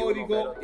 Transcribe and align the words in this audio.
Código 0.00 0.54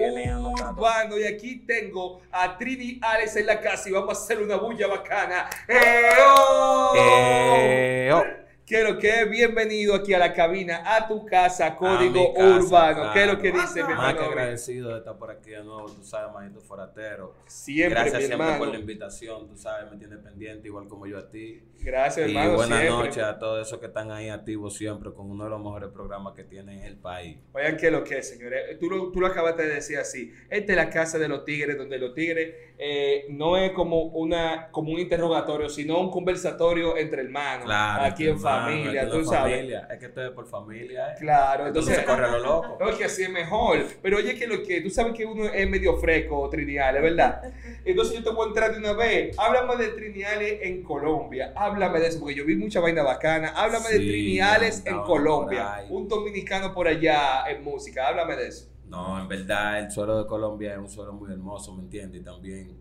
Urbano. 0.53 1.19
Y 1.19 1.25
aquí 1.25 1.57
tengo 1.67 2.21
a 2.31 2.57
Trini 2.57 2.99
Alex 3.03 3.37
en 3.37 3.47
la 3.47 3.61
casa 3.61 3.89
y 3.89 3.93
vamos 3.93 4.19
a 4.19 4.23
hacer 4.23 4.43
una 4.43 4.57
bulla 4.57 4.87
bacana. 4.87 5.49
¡Eo! 5.69 6.95
¡Eo! 6.97 8.44
Quiero 8.67 8.99
que 8.99 9.27
bienvenido 9.27 9.95
aquí 9.95 10.15
a 10.15 10.19
la 10.19 10.33
cabina, 10.33 10.83
a 10.97 11.07
tu 11.07 11.27
casa, 11.27 11.77
Código 11.77 12.33
Urbano. 12.33 13.13
¿Qué 13.13 13.25
es 13.25 13.27
lo 13.27 13.39
que 13.39 13.53
dice 13.53 13.85
mi 13.85 13.91
hermano? 13.93 14.03
Más 14.03 14.15
que 14.15 14.25
agradecido 14.25 14.89
de 14.93 14.99
estar 15.01 15.19
por 15.19 15.31
aquí 15.31 15.51
de 15.51 15.63
nuevo, 15.63 15.85
tú 15.85 16.03
sabes, 16.03 16.33
manito 16.33 16.63
foratero. 16.63 17.35
Siempre, 17.47 17.91
Gracias 17.91 18.15
mi 18.23 18.27
siempre 18.27 18.47
hermano. 18.47 18.65
por 18.65 18.69
la 18.73 18.79
invitación, 18.81 19.47
tú 19.49 19.57
sabes, 19.59 19.91
me 19.91 19.99
tienes 19.99 20.19
pendiente 20.21 20.67
igual 20.69 20.89
como 20.89 21.07
yo 21.07 21.19
a 21.19 21.29
ti. 21.29 21.63
Gracias, 21.81 22.27
Y 22.27 22.31
hermano. 22.31 22.55
buenas 22.57 22.81
siempre. 22.81 23.07
noches 23.09 23.23
a 23.23 23.39
todos 23.39 23.67
esos 23.67 23.79
que 23.81 23.87
están 23.87 24.11
ahí 24.11 24.31
activos 24.31 24.75
siempre 24.75 25.13
con 25.13 25.31
uno 25.31 25.45
de 25.45 25.51
los 25.51 25.59
mejores 25.61 25.91
programas 25.91 26.33
que 26.33 26.45
tiene 26.45 26.87
el 26.87 26.97
país. 26.97 27.37
Oigan, 27.53 27.77
¿qué 27.77 27.87
es 27.89 27.93
lo 27.93 28.03
que 28.03 28.17
es, 28.21 28.29
señores? 28.31 28.79
Tú 28.81 28.89
lo, 28.89 29.13
tú 29.13 29.21
lo 29.21 29.27
acabaste 29.27 29.65
de 29.67 29.75
decir 29.75 29.99
así. 29.99 30.33
Esta 30.49 30.73
es 30.73 30.77
la 30.77 30.89
casa 30.89 31.19
de 31.19 31.29
los 31.29 31.45
tigres, 31.45 31.77
donde 31.77 31.99
los 31.99 32.15
tigres 32.15 32.55
eh, 32.79 33.27
no 33.29 33.59
es 33.59 33.73
como, 33.73 34.05
una, 34.05 34.71
como 34.71 34.91
un 34.93 35.01
interrogatorio, 35.01 35.69
sino 35.69 36.01
un 36.01 36.11
conversatorio 36.11 36.97
entre 36.97 37.21
hermanos. 37.21 37.67
Claro, 37.67 38.05
aquí 38.05 38.23
en 38.25 38.31
hermano, 38.37 38.54
familia, 38.63 39.03
esto 39.03 39.11
tú 39.13 39.17
no 39.19 39.23
es 39.23 39.29
sabes. 39.29 39.55
familia, 39.57 39.89
Es 39.91 39.99
que 39.99 40.07
esto 40.07 40.25
es 40.27 40.31
por 40.33 40.47
familia, 40.47 41.09
¿eh? 41.13 41.15
Claro, 41.19 41.67
Entonces 41.67 41.97
entonces. 41.99 42.17
se 42.17 42.23
corre 42.27 42.39
lo 42.39 42.47
loco. 42.63 42.77
No, 42.81 42.89
es 42.91 42.97
que 42.97 43.05
así 43.05 43.23
es 43.23 43.31
mejor. 43.31 43.85
Pero 44.03 44.17
oye, 44.19 44.35
que 44.37 44.47
lo 44.47 44.63
que 44.63 44.81
tú 44.81 44.91
sabes 44.91 45.13
que 45.15 45.25
uno 45.27 45.45
es 45.45 45.69
medio 45.71 45.97
fresco, 45.97 46.49
Triniales, 46.51 47.03
¿verdad? 47.03 47.43
Entonces 47.85 48.15
yo 48.19 48.25
te 48.25 48.31
voy 48.31 48.45
a 48.47 48.49
entrar 48.49 48.73
de 48.73 48.79
una 48.79 48.93
vez. 48.93 49.37
Háblame 49.39 49.77
de 49.77 49.89
Triniales 49.91 50.59
en 50.63 50.83
Colombia. 50.83 51.53
Háblame 51.57 52.01
de 52.01 52.07
eso, 52.09 52.21
porque 52.21 52.35
yo 52.35 52.45
vi 52.45 52.57
mucha 52.57 52.81
vaina 52.81 53.03
bacana. 53.03 53.49
Háblame 53.57 53.89
de 53.91 53.99
Triniales 53.99 54.85
en 54.87 55.01
Colombia. 55.03 55.85
Un 55.91 56.09
dominicano 56.09 56.73
por 56.73 56.89
allá 56.89 57.45
en 57.49 57.63
música. 57.65 58.09
Háblame 58.09 58.37
de 58.37 58.49
eso. 58.49 58.71
No, 58.87 59.19
en 59.21 59.27
verdad 59.29 59.81
el 59.81 59.91
suelo 59.91 60.19
de 60.23 60.27
Colombia 60.27 60.73
es 60.73 60.79
un 60.79 60.89
suelo 60.89 61.13
muy 61.13 61.33
hermoso, 61.33 61.75
¿me 61.75 61.83
entiendes? 61.83 62.21
Y 62.21 62.25
también 62.25 62.77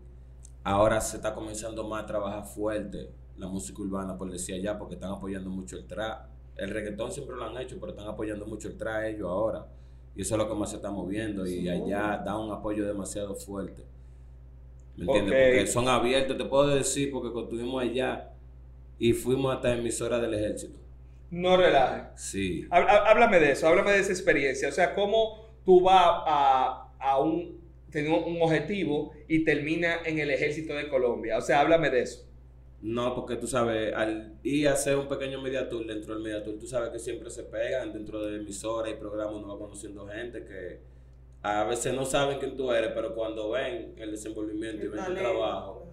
ahora 0.62 1.00
se 1.00 1.16
está 1.16 1.34
comenzando 1.34 1.82
más 1.88 2.04
a 2.04 2.06
trabajar 2.06 2.44
fuerte 2.44 3.10
la 3.38 3.46
música 3.48 3.82
urbana, 3.82 4.16
por 4.16 4.30
decir 4.30 4.54
allá, 4.54 4.78
porque 4.78 4.94
están 4.94 5.10
apoyando 5.12 5.50
mucho 5.50 5.76
el 5.76 5.86
trap. 5.86 6.26
El 6.56 6.70
reggaetón 6.70 7.10
siempre 7.12 7.34
lo 7.36 7.44
han 7.44 7.56
hecho, 7.60 7.76
pero 7.80 7.92
están 7.92 8.06
apoyando 8.08 8.46
mucho 8.46 8.68
el 8.68 8.76
trap 8.76 9.04
ellos 9.04 9.28
ahora. 9.28 9.66
Y 10.16 10.22
eso 10.22 10.34
es 10.34 10.38
lo 10.38 10.48
que 10.48 10.54
más 10.54 10.70
se 10.70 10.76
está 10.76 10.90
moviendo. 10.90 11.44
Y 11.46 11.68
allá 11.68 12.22
da 12.24 12.38
un 12.38 12.52
apoyo 12.52 12.86
demasiado 12.86 13.34
fuerte. 13.34 13.82
¿Me 14.96 15.04
entiendes? 15.06 15.32
Porque 15.34 15.66
son 15.66 15.88
abiertos, 15.88 16.38
te 16.38 16.44
puedo 16.44 16.68
decir, 16.68 17.10
porque 17.10 17.36
estuvimos 17.40 17.82
allá 17.82 18.30
y 18.98 19.12
fuimos 19.12 19.52
hasta 19.54 19.74
emisora 19.74 20.20
del 20.20 20.34
ejército. 20.34 20.78
No 21.30 21.56
relajes. 21.56 22.20
Sí. 22.20 22.64
Há- 22.70 22.78
há- 22.78 23.10
Háblame 23.10 23.40
de 23.40 23.50
eso, 23.52 23.66
háblame 23.66 23.90
de 23.90 23.98
esa 23.98 24.12
experiencia. 24.12 24.68
O 24.68 24.72
sea, 24.72 24.94
cómo 24.94 25.48
tú 25.64 25.80
vas 25.80 25.96
a, 26.26 26.92
a 27.00 27.18
un, 27.20 27.58
tener 27.90 28.12
un 28.12 28.40
objetivo 28.40 29.10
y 29.26 29.42
termina 29.44 29.96
en 30.04 30.20
el 30.20 30.30
ejército 30.30 30.74
de 30.74 30.88
Colombia. 30.88 31.38
O 31.38 31.40
sea, 31.40 31.60
háblame 31.60 31.90
de 31.90 32.02
eso. 32.02 32.24
No, 32.86 33.14
porque 33.14 33.36
tú 33.36 33.46
sabes, 33.46 33.94
al 33.94 34.38
ir 34.42 34.68
a 34.68 34.74
hacer 34.74 34.96
un 34.98 35.08
pequeño 35.08 35.40
media 35.40 35.66
tour 35.70 35.86
dentro 35.86 36.12
del 36.14 36.22
media 36.22 36.44
tour, 36.44 36.58
tú 36.58 36.66
sabes 36.66 36.90
que 36.90 36.98
siempre 36.98 37.30
se 37.30 37.44
pegan 37.44 37.94
dentro 37.94 38.22
de 38.22 38.36
emisoras 38.36 38.92
y 38.92 38.96
programas, 38.96 39.36
uno 39.36 39.48
va 39.48 39.58
conociendo 39.58 40.06
gente 40.06 40.44
que 40.44 40.80
a 41.40 41.64
veces 41.64 41.94
no 41.94 42.04
saben 42.04 42.38
quién 42.38 42.56
tú 42.58 42.70
eres, 42.72 42.92
pero 42.94 43.14
cuando 43.14 43.48
ven 43.50 43.94
el 43.96 44.10
desenvolvimiento 44.10 44.84
y 44.84 44.88
ven 44.88 45.02
tu 45.02 45.14
trabajo, 45.14 45.86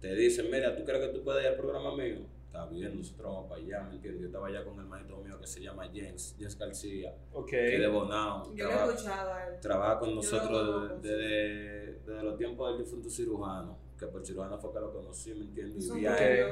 te 0.00 0.14
dicen, 0.16 0.50
mira, 0.50 0.74
¿tú 0.76 0.82
crees 0.84 1.06
que 1.06 1.12
tú 1.16 1.22
puedes 1.22 1.42
ir 1.44 1.50
al 1.50 1.56
programa 1.56 1.94
mío? 1.94 2.26
Está 2.46 2.66
bien, 2.66 2.98
nosotros 2.98 3.32
vamos 3.32 3.48
para 3.48 3.60
allá, 3.62 3.82
¿me 3.84 3.94
entiendes? 3.94 4.20
Yo 4.22 4.26
estaba 4.26 4.48
allá 4.48 4.64
con 4.64 4.78
el 4.80 4.86
maestro 4.86 5.18
mío 5.18 5.38
que 5.40 5.46
se 5.46 5.60
llama 5.62 5.88
Jens, 5.92 6.34
Jens 6.38 6.58
García, 6.58 7.14
que 7.48 7.74
es 7.76 7.80
de 7.80 7.86
Bonao, 7.86 8.52
Yo 8.52 8.64
lo 8.64 8.70
he 8.70 8.74
trabaja, 8.74 8.92
escuchado 8.92 9.32
a 9.32 9.46
él. 9.46 9.60
trabaja 9.60 9.98
con 10.00 10.08
lo 10.10 10.14
nosotros 10.16 11.00
desde- 11.02 12.00
desde 12.04 12.22
los 12.24 12.36
tiempos 12.36 12.68
del 12.76 12.84
difunto 12.84 13.08
cirujano, 13.08 13.78
que 14.06 14.12
por 14.12 14.26
cirujano 14.26 14.58
fue 14.58 14.72
que 14.72 14.80
lo 14.80 14.92
conocí, 14.92 15.34
¿me 15.34 15.44
entiendes? 15.44 15.84
Es 15.84 15.90
Y 15.90 15.98
vi 16.00 16.06
a 16.06 16.16
él. 16.28 16.46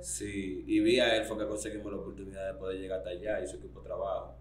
Sí, 0.00 0.64
y 0.66 0.80
vi 0.80 1.00
a 1.00 1.16
él 1.16 1.24
fue 1.24 1.38
que 1.38 1.46
conseguimos 1.46 1.92
la 1.92 1.98
oportunidad 1.98 2.52
de 2.52 2.58
poder 2.58 2.78
llegar 2.78 2.98
hasta 2.98 3.10
allá 3.10 3.40
y 3.42 3.46
su 3.46 3.56
equipo 3.56 3.80
de 3.80 3.86
trabajo. 3.86 4.34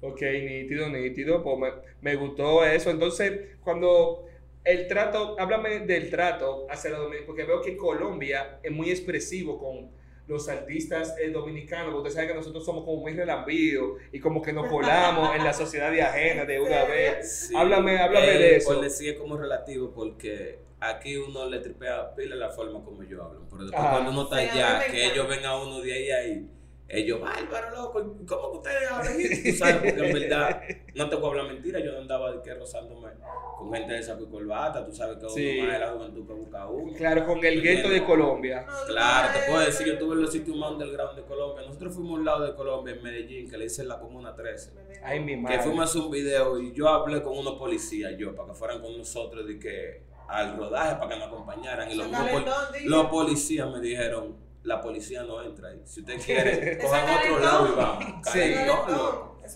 Ok, 0.00 0.22
nítido, 0.22 0.88
nítido. 0.88 1.42
Pues 1.42 1.58
me, 1.58 1.72
me 2.00 2.16
gustó 2.16 2.64
eso. 2.64 2.90
Entonces, 2.90 3.58
cuando 3.62 4.24
el 4.64 4.86
trato, 4.88 5.36
háblame 5.38 5.80
del 5.80 6.10
trato 6.10 6.66
hacia 6.70 6.90
la 6.90 6.98
Dominicana, 6.98 7.26
porque 7.26 7.44
veo 7.44 7.60
que 7.62 7.76
Colombia 7.76 8.60
es 8.62 8.72
muy 8.72 8.90
expresivo 8.90 9.58
con 9.58 9.90
los 10.30 10.48
artistas 10.48 11.14
eh, 11.20 11.30
dominicanos. 11.30 11.92
porque 11.92 12.08
Usted 12.08 12.20
sabe 12.20 12.28
que 12.28 12.34
nosotros 12.34 12.64
somos 12.64 12.84
como 12.84 12.98
muy 13.02 13.12
relambidos 13.14 14.00
y 14.12 14.20
como 14.20 14.40
que 14.40 14.52
nos 14.52 14.66
colamos 14.68 15.34
en 15.36 15.44
la 15.44 15.52
sociedad 15.52 15.90
de 15.90 16.02
ajena 16.02 16.44
de 16.44 16.60
una 16.60 16.84
vez. 16.86 17.48
Sí, 17.48 17.54
Háblame- 17.54 17.98
háblame 17.98 18.34
eh, 18.34 18.38
de 18.38 18.56
eso. 18.56 18.72
Por 18.74 18.82
decir 18.82 19.10
es 19.14 19.18
como 19.18 19.36
relativo 19.36 19.90
porque 19.94 20.60
aquí 20.80 21.16
uno 21.16 21.46
le 21.46 21.58
tripea 21.58 22.14
pila 22.14 22.36
la 22.36 22.48
forma 22.50 22.82
como 22.84 23.02
ellos 23.02 23.20
hablan. 23.22 23.42
Pero 23.50 23.64
después 23.64 23.82
cuando 23.90 24.10
uno 24.12 24.22
está 24.22 24.36
allá, 24.36 24.86
que 24.90 25.06
ellos 25.06 25.28
ven 25.28 25.44
a 25.44 25.56
uno 25.60 25.80
de 25.80 25.92
ahí 25.92 26.10
a 26.10 26.16
ahí, 26.18 26.46
ellos, 26.92 27.20
bárbaro, 27.20 27.70
loco, 27.70 28.16
¿cómo 28.26 28.52
que 28.52 28.58
ustedes 28.58 28.90
hablan? 28.90 29.16
Tú 29.16 29.52
sabes, 29.52 29.76
porque 29.76 30.08
en 30.08 30.12
verdad, 30.14 30.62
no 30.94 31.08
te 31.08 31.16
puedo 31.16 31.28
hablar 31.30 31.46
mentira, 31.46 31.80
yo 31.80 31.92
no 31.92 31.98
andaba 31.98 32.32
de 32.32 32.42
que 32.42 32.54
rozándome 32.54 33.10
con 33.58 33.72
gente 33.72 33.92
de 33.94 34.02
saco 34.02 34.24
y 34.24 34.26
corbata, 34.26 34.84
tú 34.84 34.92
sabes 34.92 35.18
que 35.18 35.24
uno 35.26 35.34
Sí. 35.34 35.58
más 35.62 35.72
de 35.72 35.78
la 35.78 35.88
juventud 35.92 36.26
que 36.26 36.32
busca 36.32 36.66
uno. 36.66 36.92
Claro, 36.96 37.26
con 37.26 37.44
el 37.44 37.62
gueto 37.62 37.88
de 37.88 38.04
Colombia. 38.04 38.66
Claro, 38.86 39.28
te 39.38 39.50
puedo 39.50 39.64
decir, 39.64 39.86
yo 39.86 39.92
estuve 39.94 40.14
en 40.14 40.22
los 40.22 40.32
sitios 40.32 40.56
más 40.56 40.72
underground 40.72 41.16
de 41.16 41.22
Colombia. 41.24 41.66
Nosotros 41.66 41.94
fuimos 41.94 42.12
a 42.12 42.14
un 42.20 42.24
lado 42.24 42.44
de 42.46 42.54
Colombia, 42.54 42.94
en 42.94 43.02
Medellín, 43.02 43.48
que 43.48 43.56
le 43.56 43.64
dicen 43.64 43.86
la 43.88 43.98
Comuna 43.98 44.34
13. 44.34 44.72
Ay, 45.02 45.20
mi 45.20 45.44
Que 45.44 45.58
fuimos 45.60 45.80
a 45.80 45.84
hacer 45.84 46.02
un 46.02 46.10
video 46.10 46.58
y 46.60 46.72
yo 46.74 46.88
hablé 46.88 47.22
con 47.22 47.38
unos 47.38 47.54
policías, 47.54 48.12
yo, 48.18 48.34
para 48.34 48.48
que 48.48 48.54
fueran 48.54 48.80
con 48.80 48.96
nosotros 48.98 49.46
de 49.46 49.58
que 49.58 50.02
al 50.28 50.56
rodaje, 50.56 50.96
para 50.96 51.08
que 51.08 51.18
nos 51.18 51.28
acompañaran. 51.28 51.90
Y 51.90 51.94
los, 51.94 52.06
dile. 52.06 52.88
los 52.88 53.06
policías 53.06 53.68
me 53.70 53.80
dijeron, 53.80 54.36
la 54.62 54.80
policía 54.80 55.22
no 55.24 55.42
entra 55.42 55.68
ahí. 55.68 55.80
Si 55.84 56.00
usted 56.00 56.20
quiere, 56.24 56.78
cojan 56.78 57.08
otro 57.18 57.38
lado 57.40 57.68
y 57.68 57.76
vamos. 57.76 58.04
Sí. 58.32 58.54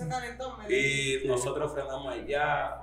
Calentón, 0.09 0.53
me 0.69 0.75
Y 0.75 1.23
nosotros 1.27 1.73
frenamos 1.73 2.13
allá 2.13 2.77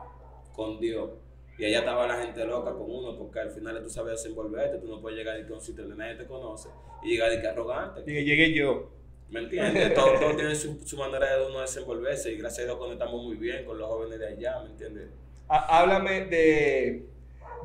con 0.53 0.79
Dios. 0.79 1.09
Y 1.57 1.65
allá 1.65 1.79
estaba 1.79 2.07
la 2.07 2.15
gente 2.23 2.43
loca 2.45 2.71
con 2.71 2.89
uno, 2.89 3.17
porque 3.17 3.39
al 3.39 3.51
final 3.51 3.81
tú 3.83 3.89
sabes 3.89 4.13
desenvolverte, 4.23 4.77
tú 4.79 4.87
no 4.87 5.01
puedes 5.01 5.19
llegar 5.19 5.39
y 5.39 5.45
que 5.45 5.51
a 5.51 5.55
un 5.55 5.61
sitio 5.61 5.83
donde 5.83 5.97
nadie 5.97 6.15
te 6.15 6.25
conoce 6.25 6.69
y 7.03 7.09
llegar 7.09 7.31
y 7.33 7.41
que 7.41 7.47
arrogante. 7.47 8.01
Y 8.01 8.05
que 8.05 8.23
llegué 8.23 8.53
yo. 8.53 8.89
¿Me 9.29 9.41
entiendes? 9.41 9.93
Todo, 9.93 10.13
todo 10.19 10.35
tiene 10.35 10.55
su, 10.55 10.79
su 10.85 10.97
manera 10.97 11.37
de 11.37 11.45
uno 11.47 11.61
desenvolverse 11.61 12.31
y 12.31 12.37
gracias 12.37 12.63
a 12.63 12.65
Dios 12.65 12.77
conectamos 12.77 13.23
muy 13.23 13.35
bien 13.35 13.63
con 13.65 13.77
los 13.77 13.87
jóvenes 13.87 14.19
de 14.19 14.27
allá, 14.27 14.59
¿me 14.63 14.69
entiendes? 14.71 15.09
Há- 15.47 15.79
Háblame 15.79 16.25
de, 16.25 17.05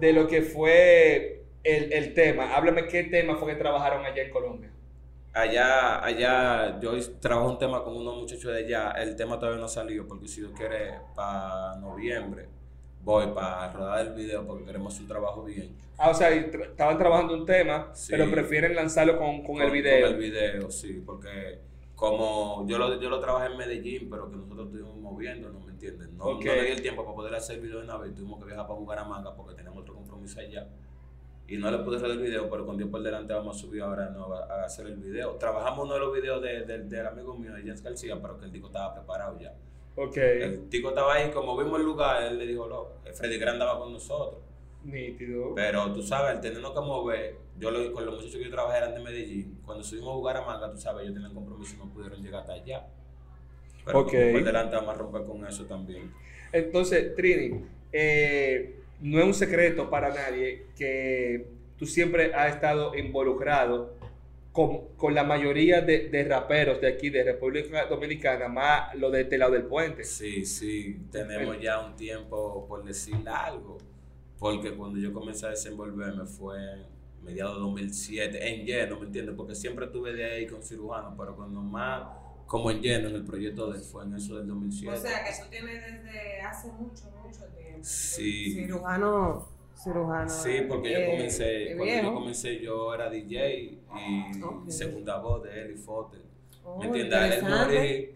de 0.00 0.12
lo 0.12 0.26
que 0.26 0.42
fue 0.42 1.42
el, 1.66 1.92
el 1.92 2.14
tema. 2.14 2.54
Háblame 2.54 2.86
qué 2.86 3.04
tema 3.04 3.36
fue 3.36 3.52
que 3.52 3.58
trabajaron 3.58 4.04
allá 4.04 4.22
en 4.22 4.30
Colombia. 4.30 4.70
Allá, 5.32 6.02
allá, 6.02 6.80
yo 6.80 6.92
trabajo 7.20 7.50
un 7.50 7.58
tema 7.58 7.84
con 7.84 7.94
unos 7.94 8.16
muchachos 8.16 8.50
de 8.54 8.60
allá, 8.64 8.92
el 8.92 9.16
tema 9.16 9.38
todavía 9.38 9.58
no 9.60 9.66
ha 9.66 9.68
salido 9.68 10.06
porque 10.08 10.26
si 10.28 10.40
Dios 10.40 10.52
quiere, 10.56 10.94
para 11.14 11.76
noviembre 11.76 12.48
voy 13.02 13.26
para 13.34 13.70
rodar 13.70 14.06
el 14.06 14.14
video 14.14 14.46
porque 14.46 14.64
queremos 14.64 14.92
hacer 14.94 15.02
un 15.02 15.08
trabajo 15.08 15.44
bien. 15.44 15.76
Ah, 15.98 16.10
o 16.10 16.14
sea, 16.14 16.30
estaban 16.30 16.96
trabajando 16.98 17.34
un 17.34 17.44
tema, 17.46 17.90
Sí. 17.94 18.12
pero 18.12 18.30
prefieren 18.30 18.74
lanzarlo 18.74 19.18
con, 19.18 19.42
con 19.44 19.60
el 19.60 19.70
video. 19.70 20.06
Con 20.06 20.14
el 20.14 20.18
video, 20.18 20.70
sí, 20.70 21.02
porque 21.04 21.60
como 21.94 22.66
yo 22.66 22.78
lo, 22.78 22.98
yo 23.00 23.08
lo 23.10 23.20
trabajé 23.20 23.52
en 23.52 23.58
Medellín, 23.58 24.08
pero 24.10 24.30
que 24.30 24.36
nosotros 24.36 24.66
estuvimos 24.66 24.96
moviéndonos, 24.96 25.64
¿me 25.64 25.72
entiendes? 25.72 26.08
No, 26.12 26.32
no 26.34 26.40
le 26.40 26.64
di 26.64 26.70
el 26.72 26.82
tiempo 26.82 27.04
para 27.04 27.14
poder 27.14 27.34
hacer 27.34 27.56
el 27.56 27.62
video 27.62 27.78
de 27.78 27.84
una 27.84 27.96
vez, 27.98 28.14
tuvimos 28.14 28.38
que 28.40 28.46
viajar 28.46 28.66
para 28.66 28.78
Bucaramanga 28.78 29.34
porque 29.36 29.54
teníamos 29.54 29.82
otro 29.82 29.94
compromiso 29.94 30.40
allá. 30.40 30.66
Y 31.48 31.56
no 31.58 31.70
le 31.70 31.78
pude 31.78 31.96
hacer 31.98 32.10
el 32.10 32.18
video, 32.18 32.50
pero 32.50 32.66
con 32.66 32.76
Dios 32.76 32.90
por 32.90 33.02
delante 33.02 33.32
vamos 33.32 33.56
a 33.56 33.60
subir 33.60 33.82
ahora 33.82 34.10
no, 34.10 34.34
a, 34.34 34.44
a 34.62 34.64
hacer 34.64 34.86
el 34.86 34.96
video. 34.96 35.32
Trabajamos 35.36 35.84
uno 35.84 35.94
de 35.94 36.00
los 36.00 36.12
videos 36.14 36.42
de- 36.42 36.64
de- 36.64 36.84
del 36.84 37.06
amigo 37.06 37.36
mío, 37.36 37.52
de 37.54 37.62
Jens 37.62 37.82
García, 37.82 38.18
pero 38.20 38.38
que 38.38 38.46
el 38.46 38.52
tico 38.52 38.66
estaba 38.66 38.94
preparado 38.94 39.38
ya. 39.38 39.54
Ok, 39.94 40.16
El 40.16 40.68
tico 40.68 40.88
estaba 40.88 41.14
ahí, 41.14 41.30
como 41.30 41.56
vimos 41.56 41.78
el 41.78 41.86
lugar, 41.86 42.22
él 42.24 42.38
le 42.38 42.46
dijo, 42.46 42.66
no, 42.68 42.88
Freddy 43.14 43.38
Gran 43.38 43.54
andaba 43.54 43.78
con 43.78 43.92
nosotros. 43.92 44.40
nítido. 44.84 45.54
Pero 45.54 45.92
tú 45.92 46.02
sabes, 46.02 46.34
el 46.34 46.40
tenernos 46.40 46.72
que 46.72 46.80
mover, 46.80 47.36
yo 47.58 47.70
lo, 47.70 47.92
con 47.92 48.04
los 48.04 48.14
muchachos 48.16 48.36
que 48.36 48.44
yo 48.44 48.50
trabajé 48.50 48.78
eran 48.78 48.94
de 48.94 49.00
Medellín. 49.00 49.58
Cuando 49.64 49.82
subimos 49.84 50.10
a 50.10 50.14
jugar 50.14 50.36
a 50.38 50.42
Manga, 50.44 50.70
tú 50.70 50.78
sabes, 50.78 51.04
ellos 51.04 51.14
tenían 51.14 51.32
compromiso 51.32 51.74
y 51.76 51.78
no 51.78 51.92
pudieron 51.92 52.20
llegar 52.22 52.40
hasta 52.42 52.52
allá. 52.54 52.86
Pero 53.84 54.04
por 54.04 54.44
delante 54.44 54.76
vamos 54.76 54.94
a 54.94 54.98
romper 54.98 55.22
con 55.24 55.46
eso 55.46 55.64
también. 55.64 56.12
Entonces, 56.52 57.14
Trini, 57.14 57.64
eh, 57.92 58.80
no 59.00 59.18
es 59.18 59.24
un 59.24 59.34
secreto 59.34 59.90
para 59.90 60.08
nadie 60.10 60.66
que 60.76 61.46
tú 61.78 61.86
siempre 61.86 62.34
has 62.34 62.54
estado 62.54 62.96
involucrado 62.96 63.94
con, 64.52 64.88
con 64.96 65.14
la 65.14 65.22
mayoría 65.22 65.82
de, 65.82 66.08
de 66.08 66.24
raperos 66.24 66.80
de 66.80 66.88
aquí, 66.88 67.10
de 67.10 67.22
República 67.22 67.84
Dominicana, 67.86 68.48
más 68.48 68.94
lo 68.94 69.10
de 69.10 69.22
este 69.22 69.36
lado 69.36 69.52
del 69.52 69.64
puente. 69.64 70.02
Sí, 70.02 70.46
sí, 70.46 70.98
tenemos 71.12 71.60
ya 71.60 71.80
un 71.80 71.94
tiempo 71.94 72.66
por 72.66 72.82
decir 72.82 73.16
algo. 73.28 73.76
Porque 74.38 74.74
cuando 74.74 74.98
yo 74.98 75.12
comencé 75.12 75.46
a 75.46 75.50
desenvolverme 75.50 76.24
fue 76.24 76.58
mediados 77.22 77.56
de 77.56 77.60
2007, 77.60 78.48
en 78.48 78.64
lleno, 78.64 78.98
¿me 79.00 79.06
entiendes? 79.06 79.34
Porque 79.36 79.54
siempre 79.54 79.86
estuve 79.86 80.14
de 80.14 80.24
ahí 80.24 80.46
con 80.46 80.62
cirujanos, 80.62 81.14
pero 81.18 81.36
cuando 81.36 81.60
más 81.60 82.02
como 82.46 82.70
en 82.70 82.80
lleno 82.80 83.08
en 83.08 83.16
el 83.16 83.24
proyecto 83.24 83.70
de 83.70 83.78
él, 83.78 83.84
fue 83.84 84.04
en 84.04 84.14
eso 84.14 84.36
del 84.36 84.46
2007. 84.46 84.96
O 84.96 85.00
sea, 85.00 85.24
que 85.24 85.30
tú 85.30 85.50
tienes 85.50 85.82
desde 85.82 86.40
hace 86.40 86.68
mucho, 86.68 87.04
mucho 87.22 87.44
tiempo. 87.56 87.80
Sí. 87.82 88.52
Cirujano, 88.52 89.48
cirujano. 89.76 90.28
Sí, 90.28 90.62
porque 90.68 90.92
yo 90.92 90.98
eh, 90.98 91.10
comencé, 91.10 91.74
cuando 91.76 91.94
yo 91.94 92.14
comencé 92.14 92.60
yo 92.60 92.94
era 92.94 93.10
DJ 93.10 93.80
y 93.96 94.70
segunda 94.70 95.18
voz 95.18 95.42
de 95.42 95.62
él 95.62 95.72
y 95.72 95.76
Fotel. 95.76 96.22
Oh, 96.64 96.78
¿Me 96.78 96.86
entiendes? 96.86 97.18
A 97.18 97.34
él 97.34 97.42
morí. 97.42 98.10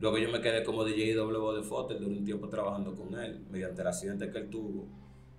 Luego 0.00 0.18
yo 0.18 0.28
me 0.30 0.40
quedé 0.40 0.64
como 0.64 0.84
DJ 0.84 1.04
y 1.04 1.12
doble 1.12 1.38
voz 1.38 1.56
de 1.56 1.62
Fotel 1.62 1.98
durante 1.98 2.18
un 2.18 2.24
tiempo 2.24 2.48
trabajando 2.48 2.94
con 2.96 3.14
él, 3.20 3.44
mediante 3.48 3.80
el 3.82 3.86
accidente 3.86 4.28
que 4.30 4.38
él 4.38 4.50
tuvo. 4.50 4.86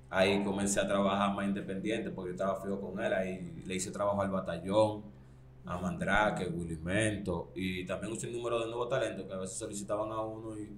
Ahí 0.09 0.41
comencé 0.43 0.79
a 0.79 0.87
trabajar 0.87 1.35
más 1.35 1.45
independiente 1.45 2.11
porque 2.11 2.29
yo 2.29 2.33
estaba 2.35 2.61
fijo 2.61 2.79
con 2.79 3.03
él. 3.03 3.11
Ahí 3.11 3.63
le 3.65 3.75
hice 3.75 3.91
trabajo 3.91 4.21
al 4.21 4.29
batallón, 4.29 5.03
a 5.65 5.77
Mandrake, 5.77 6.47
Willy 6.47 6.77
Mento 6.77 7.51
y 7.55 7.85
también 7.85 8.11
un 8.13 8.31
número 8.33 8.59
de 8.59 8.65
nuevos 8.67 8.89
talentos 8.89 9.25
que 9.25 9.33
a 9.33 9.37
veces 9.37 9.57
solicitaban 9.57 10.11
a 10.11 10.21
uno 10.21 10.57
y 10.59 10.69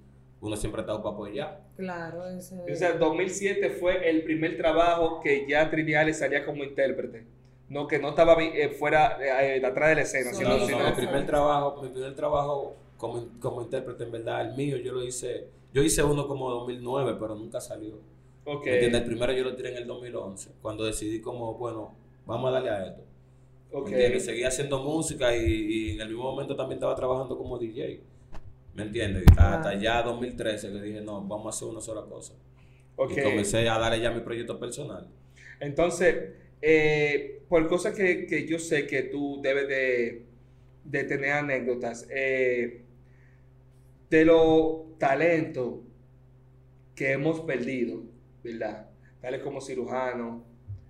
uno 0.42 0.56
siempre 0.56 0.82
estaba 0.82 1.02
para 1.02 1.16
apoyar. 1.16 1.64
Claro, 1.76 2.28
ese. 2.28 2.60
O 2.72 2.76
sea, 2.76 2.94
2007 2.94 3.72
fue 3.72 4.08
el 4.10 4.24
primer 4.24 4.58
trabajo 4.58 5.20
que 5.22 5.48
ya 5.50 5.70
Trinidad 5.72 6.12
salía 6.14 6.46
como 6.46 6.64
intérprete. 6.64 7.26
No, 7.68 7.88
que 7.88 7.98
no 7.98 8.10
estaba 8.10 8.36
eh, 8.44 8.70
fuera 8.70 9.18
eh, 9.20 9.60
de 9.60 9.66
atrás 9.66 9.90
de 9.90 9.96
la 9.96 10.02
escena. 10.02 10.30
Sí, 10.32 10.36
sino- 10.38 10.50
No, 10.50 10.58
no, 10.60 10.66
sino- 10.68 10.80
no, 10.80 10.90
mi 10.90 10.96
primer 10.96 11.26
trabajo, 11.26 11.82
mi 11.82 11.90
primer 11.90 12.16
trabajo 12.16 12.76
como, 12.98 13.28
como 13.40 13.62
intérprete, 13.64 14.04
en 14.04 14.12
verdad, 14.12 14.42
el 14.48 14.56
mío, 14.56 14.78
yo 14.78 14.94
lo 14.94 15.04
hice, 15.04 15.48
yo 15.74 15.82
hice 15.82 16.04
uno 16.04 16.28
como 16.28 16.50
2009, 16.52 17.18
pero 17.20 17.34
nunca 17.36 17.60
salió. 17.60 17.96
Ok. 18.46 18.66
¿Me 18.66 18.74
entiendes? 18.74 19.02
El 19.02 19.08
primero 19.08 19.34
yo 19.34 19.44
lo 19.44 19.56
tiré 19.56 19.72
en 19.72 19.78
el 19.78 19.88
2011, 19.88 20.52
cuando 20.62 20.84
decidí 20.84 21.20
como, 21.22 21.56
bueno, 21.56 21.96
vamos 22.28 22.50
a 22.50 22.54
darle 22.54 22.70
a 22.70 22.86
esto. 22.86 23.02
¿Me 23.84 23.90
ok. 23.90 23.92
entiendes? 23.92 24.26
Seguí 24.26 24.44
haciendo 24.44 24.84
música 24.84 25.36
y, 25.36 25.42
y 25.44 25.92
en 25.92 26.02
el 26.02 26.10
mismo 26.10 26.24
momento 26.24 26.56
también 26.56 26.78
estaba 26.78 26.96
trabajando 26.96 27.38
como 27.38 27.58
DJ. 27.60 28.02
¿Me 28.74 28.84
entiendes? 28.84 29.32
Hasta 29.38 29.76
ya 29.80 30.02
2013 30.04 30.72
que 30.72 30.82
dije, 30.82 31.02
no, 31.02 31.22
vamos 31.22 31.48
a 31.48 31.50
hacer 31.50 31.68
una 31.68 31.82
sola 31.82 32.04
cosa. 32.04 32.34
Y 33.08 33.18
comencé 33.18 33.68
a 33.70 33.78
darle 33.80 34.02
ya 34.02 34.12
mi 34.12 34.22
proyecto 34.22 34.60
personal. 34.60 35.08
Entonces, 35.60 36.34
eh, 36.62 37.42
por 37.50 37.68
cosas 37.68 37.96
que, 37.96 38.26
que 38.28 38.48
yo 38.48 38.60
sé 38.60 38.88
que 38.88 39.04
tú 39.04 39.40
debes 39.42 39.68
de, 39.68 40.26
de 40.84 41.04
tener 41.06 41.32
anécdotas, 41.32 42.08
eh, 42.10 42.84
de 44.10 44.26
los 44.26 44.98
talentos 44.98 45.76
que 46.96 47.12
hemos 47.12 47.42
perdido, 47.42 48.04
¿verdad? 48.44 48.90
Tales 49.22 49.42
como 49.42 49.62
cirujano, 49.62 50.44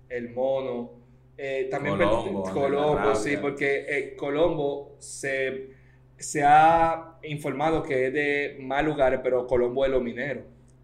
el 0.10 0.30
mono, 0.34 0.92
eh, 1.38 1.68
también 1.70 1.96
Colombo, 1.98 3.16
sí, 3.16 3.38
porque 3.38 3.86
eh, 3.88 4.16
Colombo 4.16 4.96
se, 5.00 5.70
se 6.18 6.44
ha 6.44 7.18
informado 7.24 7.84
que 7.84 8.08
es 8.08 8.14
de 8.14 8.58
mal 8.62 8.86
lugar, 8.86 9.22
pero 9.22 9.46
Colombo 9.48 9.86
es 9.86 9.92
lo 9.92 10.02
minero. 10.02 10.44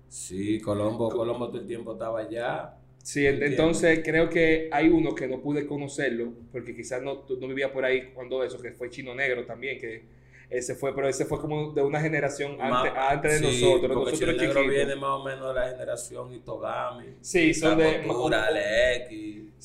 Sí, 0.09 0.59
Colombo, 0.59 1.09
Colombo 1.09 1.47
todo 1.49 1.61
el 1.61 1.67
tiempo 1.67 1.93
estaba 1.93 2.19
allá. 2.19 2.75
Sí, 3.03 3.25
entonces 3.25 4.01
creo 4.03 4.29
que 4.29 4.69
hay 4.71 4.89
uno 4.89 5.15
que 5.15 5.27
no 5.27 5.39
pude 5.41 5.65
conocerlo, 5.65 6.33
porque 6.51 6.75
quizás 6.75 7.01
no, 7.01 7.23
no 7.39 7.47
vivía 7.47 7.71
por 7.71 7.83
ahí 7.85 8.11
cuando 8.13 8.43
eso, 8.43 8.61
que 8.61 8.71
fue 8.73 8.89
Chino 8.89 9.15
Negro 9.15 9.45
también, 9.45 9.79
que 9.79 10.03
ese 10.49 10.75
fue, 10.75 10.93
pero 10.93 11.07
ese 11.07 11.25
fue 11.25 11.39
como 11.39 11.71
de 11.71 11.81
una 11.81 11.99
generación 12.01 12.57
antes, 12.59 12.93
Ma- 12.93 13.09
antes 13.09 13.41
de 13.41 13.51
sí, 13.51 13.61
nosotros, 13.63 13.91
porque 13.93 14.11
nosotros 14.11 14.35
Chino 14.35 14.53
Negro 14.53 14.67
viene 14.69 14.95
más 14.97 15.09
o 15.11 15.23
menos 15.23 15.47
de 15.47 15.53
la 15.61 15.69
generación 15.69 16.33
Itogami. 16.33 17.05
Sí, 17.21 17.53
son 17.53 17.77
de, 17.77 18.03
Cultura. 18.03 18.49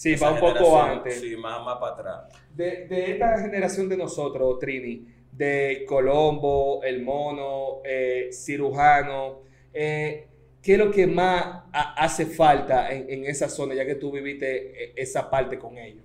Sí, 0.03 0.13
esa 0.13 0.27
va 0.27 0.33
un 0.35 0.41
poco 0.41 0.81
antes. 0.81 1.21
Sí, 1.21 1.37
más, 1.37 1.65
más 1.65 1.79
para 1.79 1.93
atrás. 1.95 2.33
de, 2.55 2.87
de 2.89 3.13
esta 3.13 3.39
generación 3.41 3.89
de 3.89 3.97
nosotros, 3.97 4.59
Trini, 4.59 5.07
de 5.33 5.85
Colombo, 5.89 6.83
El 6.83 7.03
Mono, 7.03 7.81
eh, 7.85 8.31
Cirujano, 8.33 9.41
eh, 9.73 10.29
¿qué 10.63 10.73
es 10.75 10.79
lo 10.79 10.91
que 10.91 11.07
más 11.07 11.65
ha- 11.73 11.95
hace 12.05 12.27
falta 12.27 12.91
en, 12.93 13.11
en 13.11 13.25
esa 13.27 13.49
zona, 13.49 13.75
ya 13.75 13.87
que 13.87 13.97
tú 13.97 14.11
viviste 14.13 14.85
eh, 14.87 14.93
esa 14.97 15.31
parte 15.31 15.59
con 15.59 15.79
ellos? 15.79 16.05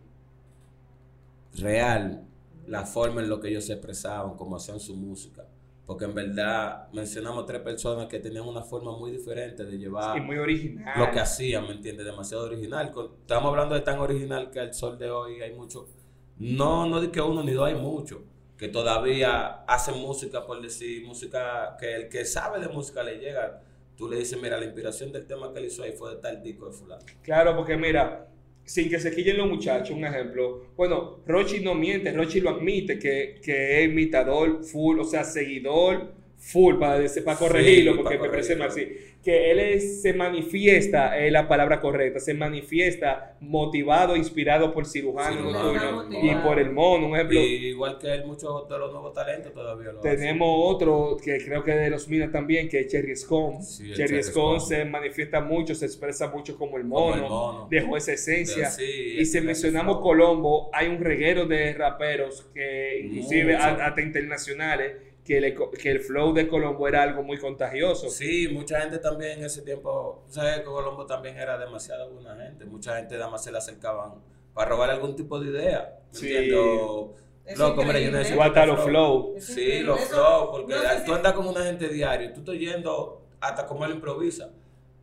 Real, 1.54 2.28
la 2.66 2.86
forma 2.86 3.22
en 3.22 3.30
lo 3.30 3.40
que 3.40 3.48
ellos 3.50 3.66
se 3.66 3.74
expresaban, 3.74 4.36
cómo 4.38 4.56
hacían 4.58 4.80
su 4.82 4.96
música. 4.98 5.46
Porque 5.92 6.06
en 6.06 6.14
verdad 6.16 6.88
mencionamos 6.94 7.46
tres 7.46 7.60
personas 7.60 8.08
que 8.08 8.18
tenían 8.20 8.46
una 8.48 8.62
forma 8.62 8.98
muy 8.98 9.12
diferente 9.12 9.66
de 9.66 9.78
llevar 9.78 10.18
Y 10.18 10.22
muy 10.22 10.38
original. 10.38 10.98
lo 10.98 11.12
que 11.12 11.20
hacían, 11.20 11.68
¿me 11.68 11.74
entiendes? 11.74 12.06
Demasiado 12.06 12.46
original. 12.46 12.94
Estamos 13.20 13.50
hablando 13.50 13.76
de 13.76 13.82
tan 13.82 14.00
original 14.00 14.50
que 14.52 14.62
al 14.62 14.74
sol 14.74 14.98
de 14.98 15.12
hoy 15.12 15.42
hay 15.42 15.54
mucho. 15.54 15.90
No, 16.38 16.88
no 16.88 17.02
di 17.02 17.10
que 17.10 17.20
uno 17.20 17.44
ni 17.44 17.52
dos, 17.52 17.68
hay 17.68 17.76
mucho. 17.76 18.24
Que 18.58 18.70
todavía 18.70 19.66
hacen 19.68 20.00
música, 20.00 20.46
por 20.46 20.62
decir, 20.62 21.06
música 21.06 21.76
que 21.78 21.94
el 21.94 22.08
que 22.08 22.24
sabe 22.24 22.62
de 22.62 22.70
música 22.70 23.04
le 23.04 23.18
llega. 23.18 23.62
Tú 23.98 24.08
le 24.08 24.16
dices, 24.16 24.42
mira, 24.42 24.58
la 24.58 24.64
inspiración 24.64 25.12
del 25.12 25.28
tema 25.28 25.52
que 25.52 25.60
él 25.60 25.66
hizo 25.66 25.84
ahí 25.84 25.92
fue 25.92 26.12
de 26.16 26.22
tal 26.22 26.42
disco 26.42 26.68
de 26.68 26.72
fulano. 26.72 27.04
Claro, 27.22 27.54
porque 27.54 27.76
mira, 27.76 28.30
sin 28.66 28.90
que 28.90 29.00
se 29.00 29.14
quillen 29.14 29.38
los 29.38 29.50
muchachos, 29.50 29.96
un 29.96 30.06
ejemplo. 30.06 30.66
Bueno, 30.78 31.20
Rochi 31.26 31.60
no 31.60 31.76
miente, 31.76 32.12
Rochi 32.12 32.40
lo 32.40 32.52
admite 32.52 32.98
que, 33.00 33.40
que 33.42 33.84
es 33.84 33.90
imitador 33.90 34.64
full, 34.64 35.00
o 35.00 35.04
sea, 35.04 35.24
seguidor 35.24 36.21
full, 36.42 36.76
para, 36.80 36.98
para 36.98 37.08
Sí, 37.38 37.44
corregirlo, 37.44 37.96
porque 37.98 38.16
para 38.18 38.24
me 38.24 38.30
parece 38.30 38.56
mal, 38.56 38.72
sí. 38.72 38.88
Que 39.24 39.52
él 39.52 39.60
es- 39.60 40.02
se 40.02 40.14
manifiesta, 40.14 41.18
es 41.18 41.32
la 41.32 41.48
palabra 41.48 41.80
correcta, 41.80 42.20
se 42.20 42.34
manifiesta 42.34 43.38
motivado, 43.40 44.16
inspirado 44.16 44.74
por 44.74 44.86
cirujano, 44.88 45.36
Cirujano, 45.38 45.70
tuyo, 45.72 46.06
y 46.24 46.36
por 46.36 46.60
el 46.60 46.72
mono, 46.72 47.08
un 47.08 47.16
ejemplo. 47.16 47.40
Y 47.42 47.68
igual 47.68 47.98
que 48.00 48.12
él, 48.12 48.26
muchos 48.26 48.68
de 48.68 48.78
los 48.80 48.92
nuevos 48.92 49.14
talentos 49.14 49.54
todavía 49.54 49.92
lo 49.92 50.00
hacen. 50.00 50.18
Tenemos 50.18 50.50
otro 50.76 51.18
que 51.24 51.38
creo 51.46 51.64
que 51.64 51.72
de 51.76 51.90
los 51.92 52.08
Minas 52.10 52.32
también, 52.32 52.68
que 52.68 52.80
es 52.80 52.88
Cherry 52.88 53.16
Scone. 53.16 53.62
Sí, 53.62 53.94
Cherry 53.94 54.24
Scone 54.24 54.60
se 54.60 54.84
manifiesta 54.86 55.42
mucho, 55.42 55.76
se 55.76 55.86
expresa 55.86 56.28
mucho 56.30 56.58
como 56.58 56.78
el 56.78 56.84
Como 56.84 57.00
mono, 57.00 57.16
el 57.26 57.30
mono. 57.30 57.68
dejó 57.70 57.98
esa 57.98 58.14
esencia. 58.14 58.70
Sí, 58.72 59.16
y 59.20 59.26
si 59.26 59.40
mencionamos 59.42 60.00
Colombo, 60.02 60.70
hay 60.74 60.88
un 60.88 61.00
reguero 61.04 61.46
de 61.46 61.74
raperos 61.74 62.50
que 62.54 63.02
inclusive 63.06 63.56
hasta 63.56 64.02
internacionales, 64.02 64.94
que, 65.26 65.40
le 65.40 65.54
co- 65.54 65.70
que 65.72 65.92
el 65.92 66.00
flow 66.00 66.34
de 66.34 66.48
Colombo 66.48 66.88
era 66.88 67.04
algo 67.04 67.24
muy 67.24 67.38
contagioso. 67.38 68.10
Sí, 68.10 68.48
mucha 68.52 68.82
gente 68.82 68.98
también 69.00 69.40
en 69.40 69.46
ese 69.46 69.62
tiempo, 69.62 70.24
tú 70.28 70.34
sabes 70.34 70.58
que 70.58 70.64
Colombo 70.64 71.06
también 71.06 71.38
era 71.38 71.58
demasiado 71.58 72.10
buena 72.12 72.36
gente, 72.36 72.66
mucha 72.66 72.98
gente 72.98 73.16
nada 73.18 73.30
más 73.30 73.44
se 73.44 73.52
le 73.52 73.58
acercaban 73.60 74.14
para 74.54 74.70
robar 74.70 74.90
algún 74.90 75.16
tipo 75.16 75.40
de 75.40 75.52
idea, 75.52 76.00
¿me 76.12 76.18
Sí. 76.20 76.26
entiendes? 76.28 76.60
O, 76.60 77.14
Es 77.46 77.58
loco, 77.58 77.84
mira, 77.84 78.00
yo 78.00 78.12
necesito 78.12 78.34
Igual 78.36 78.48
está 78.50 78.66
los 78.66 78.84
flow. 78.84 79.36
Sí, 79.40 79.80
los 79.80 80.00
flow, 80.02 80.52
porque 80.52 80.74
no 80.74 80.80
sé 80.82 81.02
tú 81.06 81.14
andas 81.14 81.34
con 81.34 81.48
una 81.48 81.64
gente 81.64 81.88
diario 81.90 82.30
y 82.30 82.34
tú 82.34 82.40
estás 82.42 82.56
yendo 82.56 83.22
hasta 83.40 83.66
como 83.66 83.84
él 83.86 83.92
improvisa, 83.94 84.52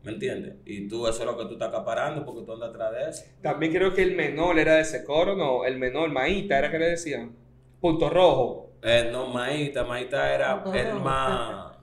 ¿me 0.05 0.13
entiendes? 0.13 0.55
Y 0.65 0.87
tú 0.89 1.07
eso 1.09 1.21
es 1.21 1.27
lo 1.27 1.37
que 1.37 1.45
tú 1.47 1.55
estás 1.55 1.69
acaparando 1.69 2.25
porque 2.25 2.43
tú 2.43 2.53
andas 2.53 2.71
atrás 2.71 2.93
de 2.93 3.11
eso. 3.11 3.25
También 3.43 3.73
creo 3.73 3.93
que 3.93 4.03
el 4.03 4.15
menor 4.15 4.59
era 4.59 4.75
de 4.77 4.83
ese 4.83 5.05
coro, 5.05 5.35
no, 5.37 5.65
el 5.65 5.79
menor, 5.79 6.11
Maíta, 6.11 6.59
era 6.59 6.71
que 6.71 6.79
le 6.79 6.91
decían. 6.91 7.35
Punto 7.81 8.09
rojo. 8.09 8.68
Eh, 8.83 9.09
no, 9.13 9.27
Maíta, 9.27 9.85
Maíta 9.85 10.33
era 10.35 10.63
No. 10.65 10.73
el 10.75 10.95
más, 11.01 11.77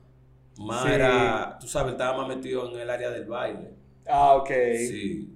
más 0.58 0.84
Sí. 0.84 0.90
era, 0.94 1.58
tú 1.60 1.68
sabes, 1.68 1.94
estaba 1.94 2.18
más 2.18 2.28
metido 2.36 2.72
en 2.72 2.80
el 2.80 2.90
área 2.90 3.10
del 3.10 3.26
baile. 3.26 3.72
Ah, 4.08 4.34
ok. 4.36 4.50
Sí, 4.78 5.30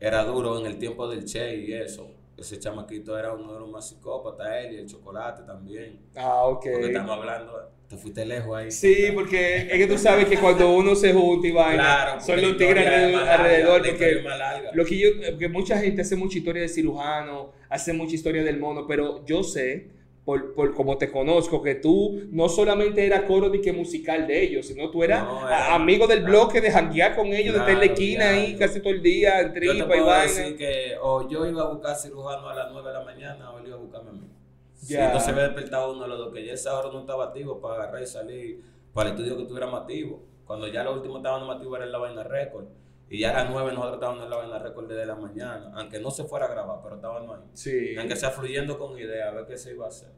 era 0.00 0.24
duro 0.24 0.58
en 0.60 0.66
el 0.66 0.78
tiempo 0.78 1.08
del 1.08 1.24
Che 1.24 1.56
y 1.56 1.72
eso. 1.72 2.10
Ese 2.36 2.58
chamaquito 2.58 3.18
era 3.18 3.32
uno 3.32 3.52
de 3.54 3.60
los 3.60 3.68
más 3.70 3.88
psicópatas, 3.88 4.46
él 4.64 4.74
y 4.74 4.76
el 4.78 4.86
chocolate 4.86 5.42
también. 5.42 5.98
Ah, 6.16 6.44
ok. 6.44 6.66
Porque 6.72 6.86
estamos 6.86 7.16
hablando, 7.18 7.52
te 7.88 7.96
fuiste 7.96 8.24
lejos 8.24 8.56
ahí. 8.56 8.70
Sí, 8.70 9.06
porque 9.12 9.56
es 9.62 9.72
que 9.72 9.86
tú 9.88 9.98
sabes 9.98 10.26
que 10.26 10.36
cuando 10.38 10.70
uno 10.70 10.94
se 10.94 11.12
junta 11.12 11.48
y 11.48 11.50
vaina, 11.52 11.82
Claro, 11.82 12.20
son 12.20 12.40
los 12.40 12.56
tigres 12.56 12.86
alrededor, 12.86 13.28
alrededor, 13.28 13.82
porque 13.88 14.22
más 14.22 14.38
larga. 14.38 14.70
Lo 14.72 14.84
que 14.84 14.98
yo, 14.98 15.08
porque 15.30 15.48
mucha 15.48 15.78
gente 15.78 16.02
hace 16.02 16.14
mucha 16.14 16.38
historia 16.38 16.62
de 16.62 16.68
cirujano, 16.68 17.50
hace 17.68 17.92
mucha 17.92 18.14
historia 18.14 18.44
del 18.44 18.60
mono, 18.60 18.86
pero 18.86 19.24
yo 19.26 19.42
sé, 19.42 19.88
por, 20.28 20.52
por 20.52 20.74
como 20.74 20.98
te 20.98 21.10
conozco, 21.10 21.62
que 21.62 21.76
tú 21.76 22.20
no 22.32 22.50
solamente 22.50 23.06
eras 23.06 23.22
coro 23.22 23.48
de 23.48 23.62
que 23.62 23.72
musical 23.72 24.26
de 24.26 24.42
ellos, 24.42 24.66
sino 24.66 24.90
tú 24.90 25.02
eras 25.02 25.24
No, 25.24 25.48
era- 25.48 25.74
amigo 25.74 26.06
del 26.06 26.18
claro. 26.18 26.32
bloque, 26.32 26.60
de 26.60 26.70
janguear 26.70 27.16
con 27.16 27.28
ellos, 27.28 27.54
de 27.54 27.60
estar 27.60 27.70
en 27.70 27.78
la 27.78 27.80
Claro, 27.86 27.92
esquina 27.94 28.24
ya, 28.24 28.30
ahí 28.32 28.54
casi 28.58 28.80
todo 28.80 28.92
el 28.92 29.00
día, 29.02 29.40
en 29.40 29.46
Yo 29.46 29.52
te 29.54 29.60
tripa 29.60 29.96
y 29.96 30.00
vaina. 30.00 30.56
que 30.58 30.96
o 31.00 31.26
yo 31.30 31.46
iba 31.46 31.62
a 31.62 31.68
buscar 31.68 31.96
cirujano 31.96 32.46
a 32.46 32.54
las 32.54 32.70
9 32.70 32.88
de 32.88 32.94
la 32.94 33.04
mañana 33.06 33.50
o 33.52 33.58
él 33.58 33.68
iba 33.68 33.76
a 33.76 33.80
buscarme 33.80 34.10
a 34.10 34.12
mí. 34.12 34.28
Sí, 34.74 34.92
Ya. 34.92 35.06
entonces 35.06 35.34
me 35.34 35.40
despertado 35.40 35.92
uno 35.94 36.02
de 36.02 36.08
los 36.08 36.18
dos 36.18 36.34
que 36.34 36.44
ya 36.44 36.52
esa 36.52 36.78
hora 36.78 36.90
no 36.92 37.00
estaba 37.00 37.24
activo 37.24 37.58
para 37.62 37.82
agarrar 37.84 38.02
y 38.02 38.06
salir 38.06 38.60
para 38.92 39.08
el 39.08 39.14
estudio 39.16 39.34
que 39.34 39.42
estuviera 39.44 39.66
más 39.66 39.80
activo. 39.80 40.22
Cuando 40.44 40.68
ya 40.68 40.84
los 40.84 40.96
últimos 40.96 41.16
estaban 41.20 41.46
más 41.46 41.56
activos 41.56 41.78
era 41.78 41.86
la 41.86 41.96
vaina 41.96 42.22
récord. 42.22 42.66
Y 43.10 43.20
ya 43.20 43.30
a 43.30 43.42
las 43.44 43.50
9 43.50 43.70
nosotros 43.72 43.94
estábamos 43.94 44.24
en 44.24 44.30
la 44.30 44.36
vaina 44.36 44.58
récord 44.58 44.86
desde 44.88 45.06
la 45.06 45.14
mañana. 45.14 45.72
Aunque 45.74 45.98
no 45.98 46.10
se 46.10 46.24
fuera 46.24 46.46
a 46.46 46.50
grabar, 46.50 46.80
pero 46.82 46.96
estábamos 46.96 47.36
ahí. 47.38 47.44
Sí. 47.54 47.96
Aunque 47.98 48.16
sea 48.16 48.30
fluyendo 48.30 48.78
con 48.78 48.98
ideas, 48.98 49.28
a 49.28 49.34
ver 49.34 49.46
qué 49.46 49.56
se 49.56 49.72
iba 49.72 49.86
a 49.86 49.88
hacer. 49.88 50.10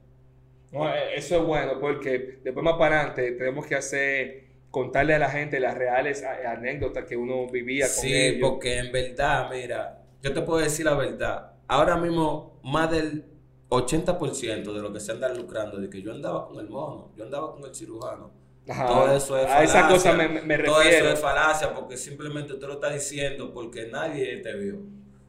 No, 0.73 0.89
eh, 0.89 1.15
eso 1.17 1.37
es 1.37 1.43
bueno 1.45 1.79
porque 1.81 2.41
después 2.43 2.65
más 2.65 2.75
para 2.79 2.97
adelante 3.01 3.33
tenemos 3.33 3.67
que 3.67 3.75
hacer, 3.75 4.45
contarle 4.71 5.15
a 5.15 5.19
la 5.19 5.29
gente 5.31 5.59
las 5.61 5.77
reales 5.77 6.23
anécdotas 6.25 7.05
que 7.05 7.17
uno 7.17 7.47
vivía 7.49 7.87
con 7.87 7.95
Sí, 7.95 8.13
ellos. 8.15 8.49
porque 8.51 8.79
en 8.79 8.93
verdad, 8.93 9.49
mira, 9.51 10.03
yo 10.23 10.33
te 10.33 10.41
puedo 10.43 10.61
decir 10.61 10.85
la 10.87 10.95
verdad. 10.95 11.53
Ahora 11.69 11.97
mismo, 11.97 12.61
más 12.65 12.91
del 12.91 13.25
80% 13.69 14.73
de 14.73 14.83
lo 14.83 14.93
que 14.93 15.01
se 15.01 15.13
anda 15.13 15.33
lucrando, 15.33 15.79
de 15.79 15.89
que 15.89 16.03
yo 16.03 16.13
andaba 16.13 16.47
con 16.49 16.59
el 16.59 16.69
mono, 16.69 17.13
yo 17.17 17.25
andaba 17.25 17.53
con 17.53 17.65
el 17.65 17.75
cirujano. 17.75 18.31
Ajá. 18.71 18.87
Todo 18.87 19.17
eso 19.17 19.37
es 19.39 19.47
A 19.47 19.63
esa 19.65 19.81
falacia. 19.83 20.13
cosa 20.13 20.13
me, 20.15 20.29
me 20.43 20.59
Todo 20.59 20.83
eso 20.83 21.11
es 21.11 21.21
falacia 21.21 21.75
porque 21.75 21.97
simplemente 21.97 22.55
tú 22.55 22.67
lo 22.69 22.75
estás 22.75 22.95
diciendo 22.95 23.53
porque 23.53 23.89
nadie 23.89 24.37
te 24.39 24.55
vio. 24.55 24.79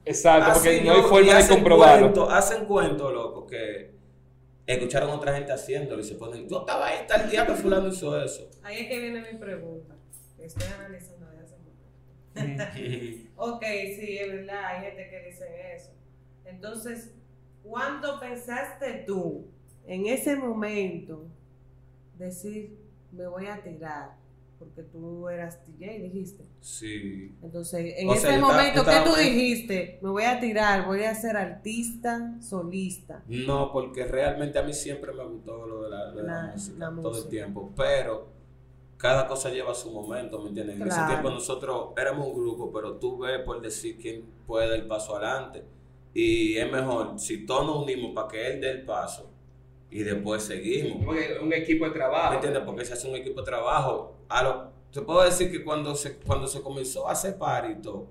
Exacto, 0.06 0.52
porque 0.54 0.78
Así 0.78 0.88
no 0.88 0.94
hay 0.94 1.02
forma 1.02 1.34
de 1.36 1.48
comprobarlo. 1.48 2.02
cuento- 2.14 2.30
hacen 2.30 2.66
cuento, 2.66 3.12
loco, 3.12 3.46
que 3.48 3.92
escucharon 4.66 5.10
a 5.10 5.16
otra 5.16 5.34
gente 5.36 5.52
haciéndolo 5.52 6.02
y 6.02 6.06
se 6.06 6.16
ponen, 6.16 6.48
yo 6.48 6.60
estaba 6.62 6.88
ahí 6.88 7.06
tal 7.08 7.30
día 7.30 7.46
que 7.46 7.54
fulano 7.54 7.88
hizo 7.90 8.20
eso. 8.22 8.50
Ahí 8.64 8.82
es 8.82 8.88
que 8.88 9.00
viene 9.00 9.22
mi 9.32 9.38
pregunta. 9.38 9.96
Estoy 10.40 10.68
analizando 10.78 11.28
de 11.28 11.38
hace 11.40 11.56
mucho. 11.58 13.28
Ok, 13.36 13.64
sí, 14.00 14.18
es 14.20 14.32
verdad, 14.32 14.66
hay 14.68 14.86
gente 14.86 15.10
que 15.10 15.20
dice 15.28 15.46
eso. 15.76 15.92
Entonces, 16.46 17.12
¿cuándo 17.64 18.20
pensaste 18.20 19.04
tú 19.08 19.48
en 19.88 20.06
ese 20.08 20.36
momento 20.36 21.28
decir, 22.18 22.78
me 23.12 23.28
voy 23.28 23.46
a 23.48 23.62
tirar? 23.62 24.20
Porque 24.60 24.84
tú 24.84 25.28
eras 25.28 25.60
DJ, 25.66 26.00
dijiste. 26.00 26.46
sí. 26.60 27.34
Entonces, 27.42 27.96
en 27.98 28.08
O 28.10 28.14
ese 28.14 28.22
sea, 28.22 28.30
yo 28.32 28.36
estaba- 28.38 28.54
momento, 28.54 28.86
¿qué 28.86 29.10
tú 29.10 29.16
dijiste? 29.16 30.00
Me 30.04 30.10
voy 30.10 30.24
a 30.24 30.40
tirar, 30.40 30.86
voy 30.86 31.04
a 31.04 31.16
ser 31.16 31.36
artista, 31.36 32.36
solista. 32.42 33.24
No, 33.28 33.72
porque 33.72 34.06
realmente 34.06 34.60
a 34.60 34.62
mí 34.64 34.72
siempre 34.74 35.14
me 35.14 35.24
gustó 35.26 35.66
lo 35.66 35.82
de 35.84 35.90
la, 35.90 36.12
de 36.12 36.24
la 36.24 36.24
La- 36.46 36.52
música, 36.54 36.78
la 36.92 37.02
todo 37.02 37.18
el 37.24 37.28
tiempo, 37.30 37.72
pero 37.76 38.28
cada 38.98 39.26
cosa 39.28 39.50
lleva 39.50 39.74
su 39.74 39.90
momento, 39.90 40.40
¿me 40.40 40.50
entiendes? 40.50 40.80
En 40.80 40.88
ese 40.88 41.02
tiempo 41.08 41.32
nosotros 41.32 41.88
éramos 41.98 42.28
un 42.28 42.36
grupo, 42.36 42.72
pero 42.72 42.98
tú 42.98 43.18
ves 43.18 43.40
por 43.40 43.60
decir 43.62 43.98
quién 44.00 44.24
puede 44.46 44.70
dar 44.70 44.78
el 44.80 44.86
paso 44.86 45.16
adelante. 45.16 45.64
Y 46.14 46.56
es 46.58 46.72
mejor 46.72 47.18
si 47.20 47.48
todos 47.48 47.66
nos 47.66 47.78
unimos 47.82 48.12
para 48.14 48.28
que 48.28 48.48
él 48.48 48.62
dé 48.62 48.70
el 48.70 48.84
paso 48.86 49.31
y 49.92 50.04
después 50.04 50.44
seguimos. 50.44 51.06
Un 51.42 51.54
equipo 51.54 51.86
de 51.86 51.92
¿Me 51.92 51.98
trabajo. 51.98 52.34
entiendes? 52.36 52.64
Porque 52.66 52.86
se 52.86 52.94
hace 52.94 53.10
un 53.10 53.16
equipo 53.16 53.42
de 53.42 53.46
trabajo. 53.46 54.16
A 54.30 54.42
lo, 54.42 54.72
te 54.92 55.02
puedo 55.02 55.24
decir 55.24 55.52
que 55.52 55.64
cuando 55.64 55.94
se, 55.96 56.18
cuando 56.18 56.48
se 56.48 56.62
comenzó 56.62 57.08
a 57.08 57.12
hacer 57.12 57.38
par 57.38 57.70
y 57.70 57.82
todo, 57.82 58.08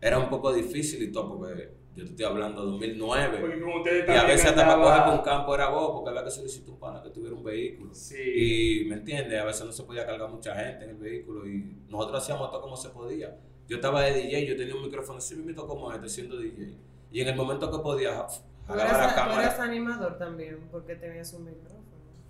era 0.00 0.18
un 0.18 0.30
poco 0.30 0.52
difícil 0.52 1.02
y 1.02 1.12
todo, 1.12 1.36
porque 1.36 1.74
yo 1.94 2.04
te 2.04 2.10
estoy 2.10 2.24
hablando 2.24 2.64
de 2.64 2.70
2009. 2.72 3.38
Porque 3.38 3.60
como 3.60 3.76
ustedes 3.76 4.08
Y 4.08 4.12
a 4.12 4.24
veces 4.24 4.46
hasta 4.46 4.66
para 4.66 4.82
coger 4.82 5.04
por 5.04 5.14
un 5.14 5.20
campo 5.20 5.54
era 5.54 5.68
vos, 5.68 5.90
porque 5.92 6.10
había 6.10 6.24
que 6.24 6.30
solicitar 6.30 6.70
un 6.70 6.78
pana 6.80 7.02
que 7.02 7.10
tuviera 7.10 7.34
un 7.34 7.44
vehículo. 7.44 7.94
Sí. 7.94 8.16
Y, 8.16 8.84
¿me 8.86 8.94
entiendes? 8.96 9.38
A 9.38 9.44
veces 9.44 9.66
no 9.66 9.72
se 9.72 9.82
podía 9.82 10.06
cargar 10.06 10.30
mucha 10.30 10.54
gente 10.54 10.84
en 10.84 10.90
el 10.90 10.96
vehículo 10.96 11.46
y 11.46 11.76
nosotros 11.88 12.22
hacíamos 12.22 12.50
todo 12.50 12.62
como 12.62 12.76
se 12.76 12.88
podía. 12.88 13.36
Yo 13.68 13.76
estaba 13.76 14.02
de 14.02 14.14
DJ, 14.14 14.46
yo 14.46 14.56
tenía 14.56 14.74
un 14.74 14.82
micrófono 14.82 15.18
así 15.18 15.36
mismo 15.36 15.66
como 15.66 15.92
este, 15.92 16.08
siendo 16.08 16.38
DJ. 16.38 16.76
Y 17.12 17.20
en 17.20 17.28
el 17.28 17.36
momento 17.36 17.70
que 17.70 17.78
podía, 17.78 18.26
Tú 18.72 18.80
eras, 18.80 18.92
la 18.92 18.98
tú 18.98 19.30
eras 19.38 19.54
cámara. 19.54 19.62
animador 19.64 20.18
también, 20.18 20.68
porque 20.70 20.96
tenías 20.96 21.32
un 21.34 21.44
micrófono. 21.44 21.80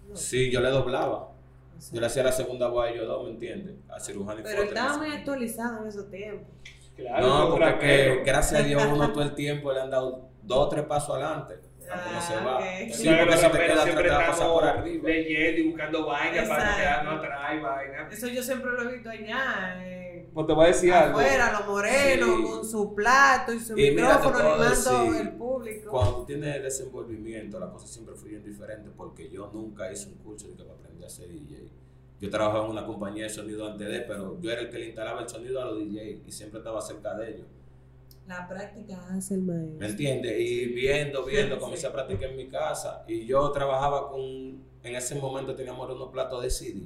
¿no? 0.08 0.16
Sí, 0.16 0.50
yo 0.50 0.60
le 0.60 0.70
doblaba. 0.70 1.28
Sea, 1.78 1.94
Yo 1.94 2.00
le 2.00 2.06
hacía 2.06 2.22
la 2.24 2.32
segunda 2.32 2.68
voz 2.68 2.86
a 2.86 2.90
ellos 2.90 3.06
dos, 3.06 3.24
¿me 3.24 3.30
entiendes? 3.30 3.76
A 3.88 3.98
cirujano 4.00 4.40
y 4.40 4.42
Pero 4.42 4.62
estaba 4.64 4.98
muy 4.98 5.10
actualizado 5.10 5.82
en 5.82 5.88
esos 5.88 6.10
tiempos. 6.10 6.48
Claro, 6.96 7.26
No, 7.26 7.50
porque 7.50 7.78
que, 7.78 8.22
gracias 8.26 8.60
a 8.60 8.64
Dios 8.64 8.82
uno 8.92 9.10
todo 9.12 9.22
el 9.22 9.34
tiempo 9.34 9.72
le 9.72 9.80
han 9.80 9.90
dado 9.90 10.28
dos 10.42 10.58
o 10.66 10.68
tres 10.68 10.84
pasos 10.84 11.10
adelante. 11.16 11.60
Ah, 11.92 12.20
se 12.20 12.36
va. 12.36 12.56
ok. 12.58 12.62
Sí, 12.92 13.02
Claro, 13.02 13.18
porque 13.24 13.36
si 13.36 13.40
te 13.40 13.46
atrás 13.46 13.82
siempre 13.82 14.04
te 14.04 14.10
va 14.10 14.16
a 14.24 14.26
pasar 14.28 14.46
por 14.48 14.62
estamos 14.64 14.78
arriba. 14.84 15.08
leyendo 15.08 15.60
y 15.60 15.68
buscando 15.70 16.06
vainas 16.06 16.48
para 16.48 16.70
no 16.70 16.76
quedarnos 16.76 17.18
atrás 17.18 17.54
y 17.54 17.58
vainas. 17.60 18.12
Eso 18.12 18.28
yo 18.28 18.42
siempre 18.42 18.70
lo 18.72 18.82
he 18.88 18.92
visto 18.92 19.10
allá. 19.10 19.74
eh, 19.78 20.09
Pues 20.32 20.46
te 20.46 20.52
voy 20.52 20.64
a 20.64 20.68
decir 20.68 20.92
algo. 20.92 21.18
afuera, 21.18 21.52
los 21.58 21.66
morenos, 21.68 22.28
Sí. 22.36 22.42
con 22.44 22.64
su 22.68 22.94
plato 22.94 23.52
y 23.52 23.58
su 23.60 23.76
Y 23.78 23.90
micrófono 23.90 24.38
animando 24.38 25.14
el 25.20 25.30
público. 25.32 25.90
Cuando 25.90 26.16
tú 26.18 26.24
tienes 26.26 26.62
desenvolvimiento, 26.62 27.58
las 27.58 27.70
cosas 27.70 27.90
siempre 27.90 28.14
fluyen 28.14 28.44
diferente 28.44 28.90
porque 28.96 29.28
yo 29.28 29.50
nunca 29.52 29.90
hice 29.92 30.08
un 30.08 30.14
curso 30.16 30.46
de 30.48 30.54
que 30.54 30.62
para 30.62 30.74
aprender 30.78 31.04
a 31.06 31.10
ser 31.10 31.28
DJ. 31.28 31.68
Yo 32.20 32.30
trabajaba 32.30 32.64
en 32.66 32.70
una 32.70 32.86
compañía 32.86 33.24
de 33.24 33.30
sonido 33.30 33.66
antes 33.66 33.88
de, 33.88 34.00
pero 34.02 34.38
yo 34.40 34.50
era 34.52 34.60
el 34.60 34.70
que 34.70 34.78
le 34.78 34.86
instalaba 34.86 35.22
el 35.22 35.28
sonido 35.28 35.60
a 35.60 35.64
los 35.64 35.78
DJ 35.78 36.22
y 36.26 36.30
siempre 36.32 36.58
estaba 36.58 36.80
cerca 36.80 37.14
de 37.16 37.30
ellos. 37.34 37.46
La 38.26 38.46
práctica 38.46 39.04
hace 39.10 39.34
el 39.34 39.42
¿Me 39.42 39.54
maestro. 39.54 39.86
entiendes? 39.88 40.38
Y 40.38 40.66
viendo, 40.66 41.24
viendo, 41.24 41.56
Sí. 41.56 41.60
comencé 41.60 41.86
a 41.88 41.92
practicar 41.92 42.30
en 42.30 42.36
mi 42.36 42.46
casa. 42.46 43.04
Y 43.08 43.26
yo 43.26 43.50
trabajaba 43.50 44.08
con, 44.10 44.20
en 44.20 44.94
ese 44.94 45.14
momento 45.16 45.54
teníamos 45.56 45.90
unos 45.90 46.10
platos 46.10 46.40
de 46.42 46.50
CD. 46.50 46.82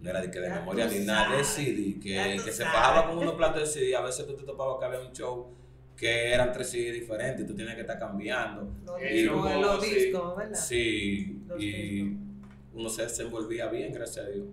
No 0.00 0.10
era 0.10 0.20
de 0.20 0.30
que 0.30 0.38
de 0.40 0.48
Ya 0.48 0.54
memoria 0.60 0.86
ni 0.86 1.00
nada 1.00 1.36
de. 1.36 1.44
CD. 1.44 1.98
Que, 2.00 2.40
que 2.44 2.52
se 2.52 2.62
bajaba 2.64 3.08
con 3.08 3.18
unos 3.18 3.34
platos 3.34 3.60
de 3.62 3.66
CD. 3.66 3.96
A 3.96 4.00
veces 4.00 4.26
tú 4.26 4.34
te 4.36 4.44
topabas 4.44 4.78
que 4.78 4.84
había 4.84 5.00
un 5.00 5.12
show 5.12 5.48
que 5.96 6.32
eran 6.32 6.52
tres 6.52 6.70
CD 6.70 6.92
diferentes 6.92 7.44
y 7.44 7.48
tú 7.48 7.56
tenías 7.56 7.74
que 7.74 7.80
estar 7.80 7.98
cambiando. 7.98 8.70
Los 8.86 9.00
Eh, 9.02 9.08
discos, 9.14 9.60
los 9.60 9.84
sí. 9.84 9.94
discos, 9.94 10.36
¿verdad? 10.36 10.54
Sí, 10.54 11.40
Los 11.48 11.60
y 11.60 11.72
discos. 11.72 12.18
uno 12.74 12.88
se 12.88 13.02
desenvolvía 13.02 13.66
bien, 13.66 13.92
gracias 13.92 14.26
a 14.26 14.28
Dios. 14.28 14.46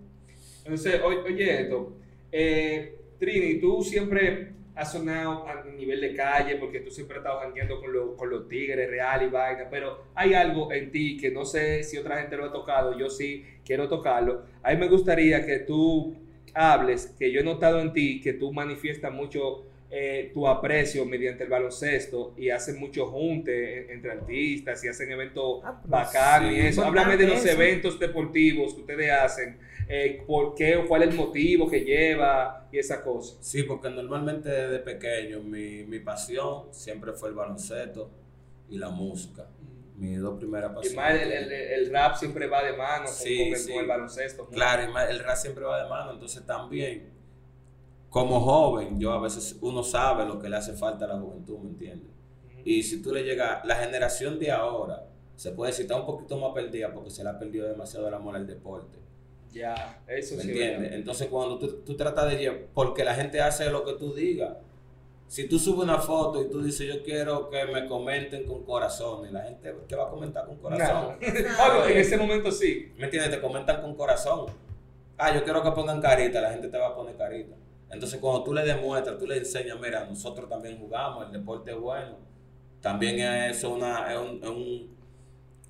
Entonces, 0.64 1.00
oye, 1.04 1.18
oye 1.18 1.60
esto. 1.62 1.96
Eh, 2.32 2.98
Trini, 3.20 3.60
tú 3.60 3.80
siempre 3.84 4.55
has 4.76 4.92
sonado 4.92 5.48
a 5.48 5.64
nivel 5.64 6.00
de 6.00 6.14
calle 6.14 6.56
porque 6.56 6.80
tú 6.80 6.90
siempre 6.90 7.16
has 7.16 7.22
estado 7.22 7.40
jangueando 7.40 7.80
con, 7.80 7.92
los- 7.92 8.14
con 8.16 8.30
los 8.30 8.46
tigres 8.46 8.88
real 8.90 9.22
y 9.24 9.28
vaina, 9.28 9.66
pero 9.70 10.04
hay 10.14 10.34
algo 10.34 10.72
en 10.72 10.92
ti 10.92 11.16
que 11.16 11.30
no 11.30 11.44
sé 11.44 11.82
si 11.82 11.96
otra 11.98 12.18
gente 12.18 12.36
lo 12.36 12.44
ha 12.44 12.52
tocado, 12.52 12.96
yo 12.98 13.08
sí 13.10 13.44
quiero 13.64 13.88
tocarlo. 13.88 14.44
A 14.62 14.70
mí 14.72 14.76
me 14.76 14.88
gustaría 14.88 15.44
que 15.44 15.60
tú 15.60 16.14
hables, 16.54 17.14
que 17.18 17.32
yo 17.32 17.40
he 17.40 17.44
notado 17.44 17.80
en 17.80 17.92
ti 17.92 18.20
que 18.20 18.32
tú 18.34 18.52
manifiestas 18.52 19.12
mucho 19.12 19.64
eh, 19.90 20.30
tu 20.34 20.48
aprecio 20.48 21.04
mediante 21.06 21.44
el 21.44 21.48
baloncesto 21.50 22.34
y 22.36 22.50
hacen 22.50 22.78
mucho 22.80 23.06
junte 23.06 23.84
en- 23.84 23.90
entre 23.92 24.10
artistas 24.12 24.82
y 24.84 24.88
hacen 24.88 25.10
eventos 25.12 25.60
Ah, 25.64 25.78
pero 25.80 25.90
bacán 25.90 26.52
y 26.52 26.58
eso. 26.60 26.84
Háblame 26.84 27.16
de 27.16 27.28
los 27.28 27.46
eventos 27.46 27.98
deportivos 28.00 28.74
que 28.74 28.80
ustedes 28.80 29.10
hacen, 29.12 29.56
eh, 29.88 30.22
por 30.26 30.54
qué 30.54 30.76
o 30.76 30.88
cuál 30.88 31.02
es 31.04 31.10
el 31.10 31.16
motivo 31.16 31.68
que 31.68 31.80
lleva 31.84 32.68
y 32.72 32.78
esa 32.78 33.02
cosa. 33.02 33.36
Sí, 33.40 33.62
porque 33.62 33.88
normalmente 33.90 34.48
desde 34.48 34.78
pequeño 34.80 35.40
mi, 35.40 35.84
mi 35.84 36.00
pasión 36.00 36.64
siempre 36.72 37.12
fue 37.12 37.28
el 37.30 37.34
baloncesto 37.36 38.10
y 38.68 38.78
la 38.78 38.88
música. 38.90 39.46
Mis 39.96 40.20
dos 40.20 40.38
primeras 40.38 40.72
Y 40.72 40.74
pasiones. 40.74 40.96
más 40.96 41.14
el, 41.22 41.32
el- 41.32 41.52
el 41.52 41.90
rap 41.92 42.16
siempre 42.16 42.46
va 42.48 42.62
de 42.62 42.76
mano 42.76 43.04
con, 43.06 43.14
Sí, 43.14 43.38
con 43.38 43.46
el, 43.48 43.56
sí. 43.56 43.72
con 43.72 43.80
el 43.82 43.86
baloncesto. 43.88 44.46
Claro, 44.48 44.82
y 44.84 44.88
más- 44.92 45.08
el 45.08 45.18
rap 45.20 45.36
siempre 45.36 45.64
va 45.64 45.82
de 45.82 45.88
mano, 45.88 46.12
entonces 46.12 46.44
también, 46.44 47.10
como 48.10 48.40
joven, 48.40 48.98
yo 48.98 49.12
a 49.12 49.20
veces 49.20 49.56
uno 49.60 49.82
sabe 49.82 50.24
lo 50.26 50.38
que 50.40 50.48
le 50.48 50.56
hace 50.56 50.72
falta 50.74 51.04
a 51.04 51.08
la 51.08 51.18
juventud, 51.18 51.58
¿me 51.58 51.70
entiendes? 51.70 52.10
Y 52.64 52.82
si 52.82 53.00
tú 53.02 53.12
le 53.12 53.22
llegas, 53.22 53.64
la 53.64 53.76
generación 53.76 54.38
de 54.38 54.50
ahora, 54.50 55.06
se 55.36 55.52
puede 55.52 55.70
decir, 55.70 55.84
está 55.84 55.96
un 55.98 56.06
poquito 56.06 56.38
más 56.38 56.52
perdida 56.52 56.92
porque 56.92 57.10
se 57.10 57.22
le 57.22 57.30
ha 57.30 57.38
perdido 57.38 57.66
demasiado 57.68 58.08
el 58.08 58.14
amor 58.14 58.36
al 58.36 58.46
deporte, 58.46 58.98
Ya, 59.56 60.02
eso 60.06 60.36
¿me 60.36 60.42
sí. 60.42 60.50
entiendes? 60.50 60.92
Entonces 60.92 61.28
cuando 61.28 61.58
tú, 61.58 61.82
tú 61.84 61.96
tratas 61.96 62.30
de 62.30 62.36
llevar, 62.36 62.58
porque 62.74 63.04
la 63.04 63.14
gente 63.14 63.40
hace 63.40 63.70
lo 63.70 63.84
que 63.84 63.94
tú 63.94 64.14
digas, 64.14 64.56
si 65.28 65.48
tú 65.48 65.58
subes 65.58 65.84
una 65.84 65.98
foto 65.98 66.42
y 66.42 66.48
tú 66.48 66.62
dices, 66.62 66.86
yo 66.86 67.02
quiero 67.02 67.48
que 67.50 67.64
me 67.66 67.86
comenten 67.86 68.44
con 68.44 68.64
corazón, 68.64 69.26
y 69.28 69.32
la 69.32 69.42
gente 69.42 69.72
te 69.88 69.96
va 69.96 70.04
a 70.04 70.10
comentar 70.10 70.46
con 70.46 70.56
corazón. 70.58 71.16
Nah. 71.20 71.68
Obvio, 71.82 71.88
en 71.88 71.98
ese 71.98 72.16
momento 72.16 72.52
sí. 72.52 72.92
¿Me 72.96 73.04
entiendes? 73.06 73.32
Te 73.32 73.40
comentan 73.40 73.80
con 73.82 73.94
corazón. 73.94 74.46
Ah, 75.18 75.34
yo 75.34 75.42
quiero 75.42 75.62
que 75.62 75.70
pongan 75.72 76.00
carita, 76.00 76.40
la 76.40 76.52
gente 76.52 76.68
te 76.68 76.78
va 76.78 76.88
a 76.88 76.94
poner 76.94 77.16
carita. 77.16 77.56
Entonces, 77.90 78.20
cuando 78.20 78.44
tú 78.44 78.52
le 78.52 78.62
demuestras, 78.62 79.18
tú 79.18 79.26
le 79.26 79.38
enseñas, 79.38 79.78
mira, 79.80 80.04
nosotros 80.04 80.48
también 80.48 80.78
jugamos, 80.78 81.26
el 81.26 81.32
deporte 81.32 81.70
es 81.70 81.78
bueno. 81.78 82.16
También 82.80 83.18
es, 83.18 83.56
eso 83.56 83.70
una, 83.70 84.12
es, 84.12 84.18
un, 84.18 84.40
es 84.42 84.48
un, 84.48 84.96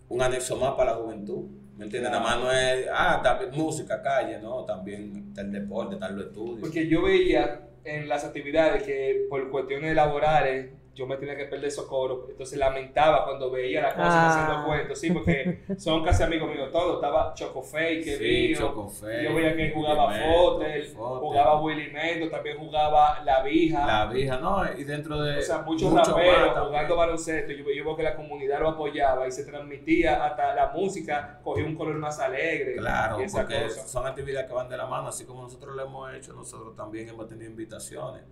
un 0.08 0.22
anexo 0.22 0.56
más 0.56 0.72
para 0.72 0.92
la 0.92 0.98
juventud. 0.98 1.44
¿Me 1.76 1.85
entiendes? 1.85 2.11
Nada 2.11 2.23
más 2.23 2.38
no 2.40 2.50
es, 2.50 2.87
ah, 2.90 3.21
también 3.23 3.50
música, 3.52 4.00
calle, 4.00 4.38
no, 4.38 4.64
también 4.64 5.26
está 5.28 5.42
el 5.42 5.52
deporte, 5.52 5.95
están 5.95 6.16
los 6.16 6.26
estudios. 6.26 6.61
Porque 6.61 6.88
yo 6.88 7.02
veía 7.02 7.68
en 7.85 8.09
las 8.09 8.25
actividades 8.25 8.83
que 8.83 9.26
por 9.28 9.50
cuestiones 9.50 9.95
laborales 9.95 10.71
yo 10.96 11.06
me 11.06 11.16
tenía 11.18 11.36
que 11.36 11.44
perder 11.44 11.70
socorro. 11.70 12.26
Entonces 12.30 12.58
lamentaba 12.58 13.24
cuando 13.24 13.50
veía 13.50 13.82
las 13.82 13.92
cosas 13.94 14.10
Ah. 14.14 14.42
haciendo 14.44 14.66
cuentos, 14.66 14.98
sí, 14.98 15.10
porque 15.10 15.60
son 15.78 16.02
casi 16.02 16.22
amigos 16.22 16.50
míos 16.50 16.70
todos. 16.72 16.94
Estaba 16.96 17.34
Chocofey, 17.34 18.02
que 18.02 18.16
Sí, 18.16 18.24
vino. 18.48 18.58
Chocofey, 18.58 19.24
Yo 19.24 19.34
veía 19.34 19.54
que 19.54 19.70
jugaba 19.72 20.10
Fotel, 20.10 20.94
jugaba 20.96 21.60
Willy 21.60 21.90
Mendo, 21.92 22.28
también 22.30 22.56
jugaba 22.58 23.22
La 23.24 23.42
Vija. 23.42 23.86
La 23.86 24.06
vieja, 24.06 24.38
no, 24.38 24.64
y 24.76 24.84
dentro 24.84 25.20
de. 25.20 25.38
o 25.38 25.42
sea, 25.42 25.58
muchos 25.58 25.90
mucho 25.90 25.94
más 25.94 26.08
raperos 26.08 26.54
también. 26.54 26.66
jugando 26.68 26.96
baloncesto. 26.96 27.52
Yo, 27.52 27.64
yo 27.70 27.84
veo 27.84 27.96
que 27.96 28.02
la 28.02 28.16
comunidad 28.16 28.60
lo 28.60 28.70
apoyaba 28.70 29.28
y 29.28 29.30
se 29.30 29.44
transmitía 29.44 30.24
hasta 30.24 30.54
la 30.54 30.68
música, 30.68 31.40
cogía 31.44 31.66
un 31.66 31.76
color 31.76 31.96
más 31.96 32.18
alegre. 32.18 32.76
Claro, 32.76 33.20
y 33.20 33.24
esa 33.24 33.42
porque 33.42 33.62
cosa. 33.64 33.86
son 33.86 34.06
actividades 34.06 34.46
que 34.48 34.54
van 34.54 34.68
de 34.68 34.76
la 34.78 34.86
mano, 34.86 35.08
así 35.08 35.24
como 35.26 35.42
nosotros 35.42 35.76
lo 35.76 35.82
hemos 35.84 36.14
hecho, 36.14 36.32
nosotros 36.32 36.74
también 36.74 37.08
hemos 37.08 37.26
tenido 37.28 37.50
invitaciones 37.50 38.22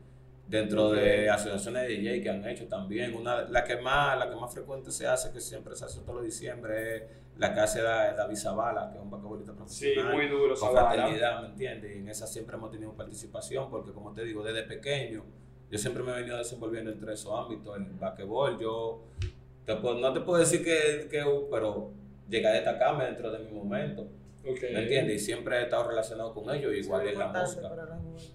dentro 0.47 0.91
de 0.91 1.29
asociaciones 1.31 1.83
de 1.83 1.89
DJ 1.89 2.21
que 2.23 2.31
han 2.31 2.47
hecho 2.49 2.67
también. 2.69 3.15
Una, 3.15 3.43
la 3.43 3.65
que 3.65 3.77
más, 3.77 4.19
la 4.19 4.29
que 4.29 4.37
más 4.37 4.53
frecuente 4.53 4.91
se 4.91 5.07
hace, 5.07 5.33
que 5.33 5.41
siempre 5.41 5.75
se 5.75 5.85
hace 5.87 6.01
todos 6.01 6.17
los 6.17 6.25
diciembre, 6.25 6.97
es 6.97 7.03
la 7.39 7.53
que 7.55 7.61
hace 7.61 7.81
Da- 7.83 8.13
David 8.15 8.37
Zavala, 8.37 8.91
que 8.91 8.99
es 8.99 9.03
un 9.03 9.11
basquetbolista 9.11 9.53
Sí, 9.53 9.57
profesional. 9.95 10.15
muy 10.15 10.29
duro, 10.29 10.55
con 10.55 10.71
fraternidad, 10.73 11.41
¿me 11.43 11.49
entiendes? 11.49 11.97
Y 11.97 11.99
en 11.99 12.09
esa 12.09 12.27
siempre 12.27 12.57
hemos 12.57 12.71
tenido 12.71 12.93
participación, 12.93 13.71
porque 13.71 13.93
como 13.93 14.13
te 14.13 14.23
digo, 14.25 14.43
desde 14.43 14.63
pequeño, 14.65 15.25
yo 15.71 15.79
siempre 15.79 16.03
me 16.03 16.13
he 16.13 16.15
venido 16.17 16.37
desenvolviendo 16.37 16.91
entre 16.93 17.15
esos 17.15 17.33
ámbitos. 17.37 17.77
El 17.77 17.85
basquetbol, 17.99 18.59
yo 18.61 19.03
Te 19.65 19.75
puedo- 19.77 19.95
no 19.99 20.13
te 20.13 20.21
puedo 20.21 20.39
decir 20.41 20.63
que, 20.63 21.09
que 21.11 21.25
pero 21.51 21.91
llegué 22.29 22.47
a 22.49 22.53
destacarme 22.53 23.07
dentro 23.07 23.31
de 23.33 23.39
mi 23.39 23.51
momento. 23.51 24.03
Ok. 24.47 24.61
¿Me 24.75 24.83
entiendes? 24.83 25.23
Y 25.23 25.25
siempre 25.25 25.57
he 25.57 25.63
estado 25.63 25.89
relacionado 25.89 26.35
con 26.35 26.55
ellos, 26.55 26.71
igual 26.75 27.09
en 27.09 27.19
la 27.19 27.29
música. 27.29 27.71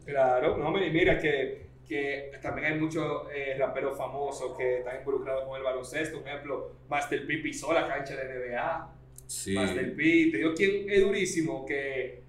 Claro, 0.06 0.58
no, 0.58 0.84
y 0.84 0.90
mira 0.90 1.20
que, 1.20 1.69
que 1.90 2.32
también 2.42 2.72
hay 2.74 2.80
muchos 2.80 3.24
eh, 3.34 3.56
raperos 3.58 3.98
famosos 3.98 4.56
que 4.56 4.78
están 4.78 5.00
involucrados 5.00 5.46
con 5.46 5.58
el 5.58 5.64
baloncesto. 5.64 6.20
Por 6.20 6.28
ejemplo, 6.28 6.72
Master 6.88 7.26
P 7.26 7.40
pisó 7.40 7.74
la 7.74 7.88
cancha 7.88 8.16
de 8.16 8.26
NBA. 8.26 8.96
Sí. 9.26 9.54
Master 9.56 9.96
P, 9.96 10.04
te 10.32 10.38
digo 10.38 10.54
quién 10.56 10.88
es 10.88 11.02
durísimo, 11.02 11.66
que 11.66 12.22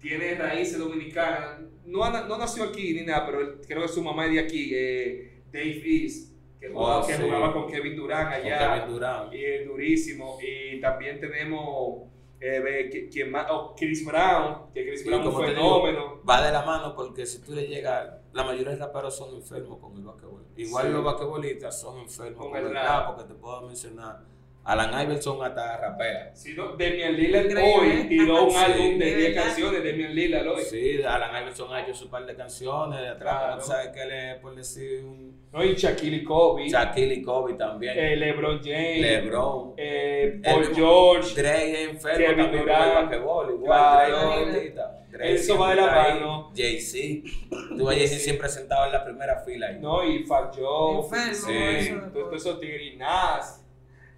tiene 0.00 0.34
raíces 0.34 0.78
dominicanas. 0.78 1.60
No, 1.84 2.08
no 2.26 2.38
nació 2.38 2.64
aquí 2.64 2.94
ni 2.94 3.02
nada, 3.04 3.26
pero 3.26 3.60
creo 3.60 3.82
que 3.82 3.88
su 3.88 4.02
mamá 4.02 4.24
es 4.26 4.32
de 4.32 4.40
aquí, 4.40 4.70
eh, 4.74 5.42
Dave 5.52 5.82
East, 5.84 6.32
que, 6.58 6.68
jugaba, 6.70 7.02
Oh, 7.02 7.06
que 7.06 7.14
sí. 7.14 7.22
jugaba 7.22 7.52
con 7.52 7.70
Kevin 7.70 7.96
Durant 7.96 8.34
Con 8.34 8.46
allá. 8.46 8.74
Kevin 8.80 8.94
Durant. 8.94 9.34
Y 9.34 9.44
es 9.44 9.66
durísimo. 9.66 10.38
Y 10.42 10.80
también 10.80 11.20
tenemos 11.20 12.04
eh, 12.40 13.08
quien 13.12 13.30
más, 13.30 13.46
oh, 13.50 13.74
Chris 13.76 14.04
Brown, 14.04 14.70
que 14.72 14.86
Chris 14.86 15.04
Brown 15.04 15.20
es 15.22 15.26
un 15.34 15.44
fenómeno. 15.44 16.22
Va 16.28 16.44
de 16.44 16.52
la 16.52 16.62
mano 16.64 16.94
porque 16.94 17.24
si 17.26 17.40
tú 17.40 17.54
le 17.54 17.66
llegas, 17.66 18.08
la 18.36 18.44
mayoría 18.44 18.72
de 18.72 18.76
raperos 18.76 19.16
son 19.16 19.34
enfermos 19.34 19.78
con 19.80 19.96
el 19.96 20.02
basquetbol. 20.04 20.44
Igual 20.56 20.86
Sí. 20.86 20.92
los 20.92 21.04
basquetbolistas 21.04 21.80
son 21.80 21.98
enfermos 22.00 22.38
Con 22.38 22.50
con, 22.52 22.60
el 22.66 22.72
rap. 22.72 23.06
porque 23.08 23.24
te 23.24 23.34
puedo 23.34 23.62
mencionar. 23.62 24.20
Alan 24.68 25.00
Iverson 25.00 25.40
hasta 25.44 25.76
rapea. 25.76 26.34
Si 26.34 26.52
no, 26.54 26.70
Damian 26.72 27.14
Lillard 27.14 27.44
Increíble. 27.46 28.00
hoy 28.00 28.08
tiró 28.08 28.44
un 28.46 28.50
Sí, 28.50 28.56
álbum 28.56 28.98
de 28.98 29.04
de 29.04 29.16
10 29.16 29.28
verdad. 29.30 29.44
canciones 29.44 29.82
de 29.84 29.90
Damian 29.92 30.14
Lillard 30.16 30.48
hoy. 30.48 30.62
Sí, 30.62 31.02
Alan 31.04 31.42
Iverson 31.42 31.72
ha 31.72 31.82
hecho 31.82 31.94
su 31.94 32.10
par 32.10 32.26
de 32.26 32.34
canciones 32.34 33.00
de 33.00 33.08
atrás, 33.10 33.42
Claro. 33.44 33.60
sabes 33.62 33.88
que 33.90 34.02
él 34.02 34.10
es, 34.10 34.34
por 34.40 34.56
decir, 34.56 35.04
un 35.04 35.46
¿no? 35.52 35.64
Y 35.64 35.74
Shaquille 35.76 36.24
Kobe, 36.24 36.68
Shaquille 36.68 37.14
y 37.14 37.22
Kobe 37.22 37.54
también. 37.54 37.96
eh, 37.96 38.16
LeBron 38.16 38.58
James, 38.62 39.00
LeBron. 39.00 39.74
eh, 39.76 40.40
Paul 40.44 40.64
El- 40.64 40.74
George. 40.74 41.34
Dre 41.40 41.72
es 41.84 41.88
enfermo 41.90 42.18
Kevin 42.18 42.36
también 42.36 42.50
con 42.50 42.60
Durant. 42.66 42.86
el 42.88 42.94
basquetbol, 43.04 43.50
igual 43.54 43.66
Claro. 44.08 44.46
Dre 44.50 44.74
Eso 45.20 45.58
va 45.58 45.70
de 45.70 45.76
la 45.76 45.86
mano. 45.86 46.52
Jay-Z. 46.56 47.28
Tú 47.76 47.86
ves 47.86 47.98
Jay-Z 47.98 48.18
siempre 48.20 48.48
sentado 48.48 48.86
en 48.86 48.92
la 48.92 49.04
primera 49.04 49.40
fila 49.40 49.68
ahí. 49.68 49.78
No, 49.80 50.04
y 50.04 50.24
Fat 50.24 50.54
Joe. 50.56 50.98
Enfermo, 51.04 51.34
Sí. 51.34 51.52
eso 51.88 51.94
de 52.00 52.10
todo. 52.12 52.34
esos 52.34 52.60
tigres 52.60 52.92
y 52.92 52.96
Nas. 52.96 53.62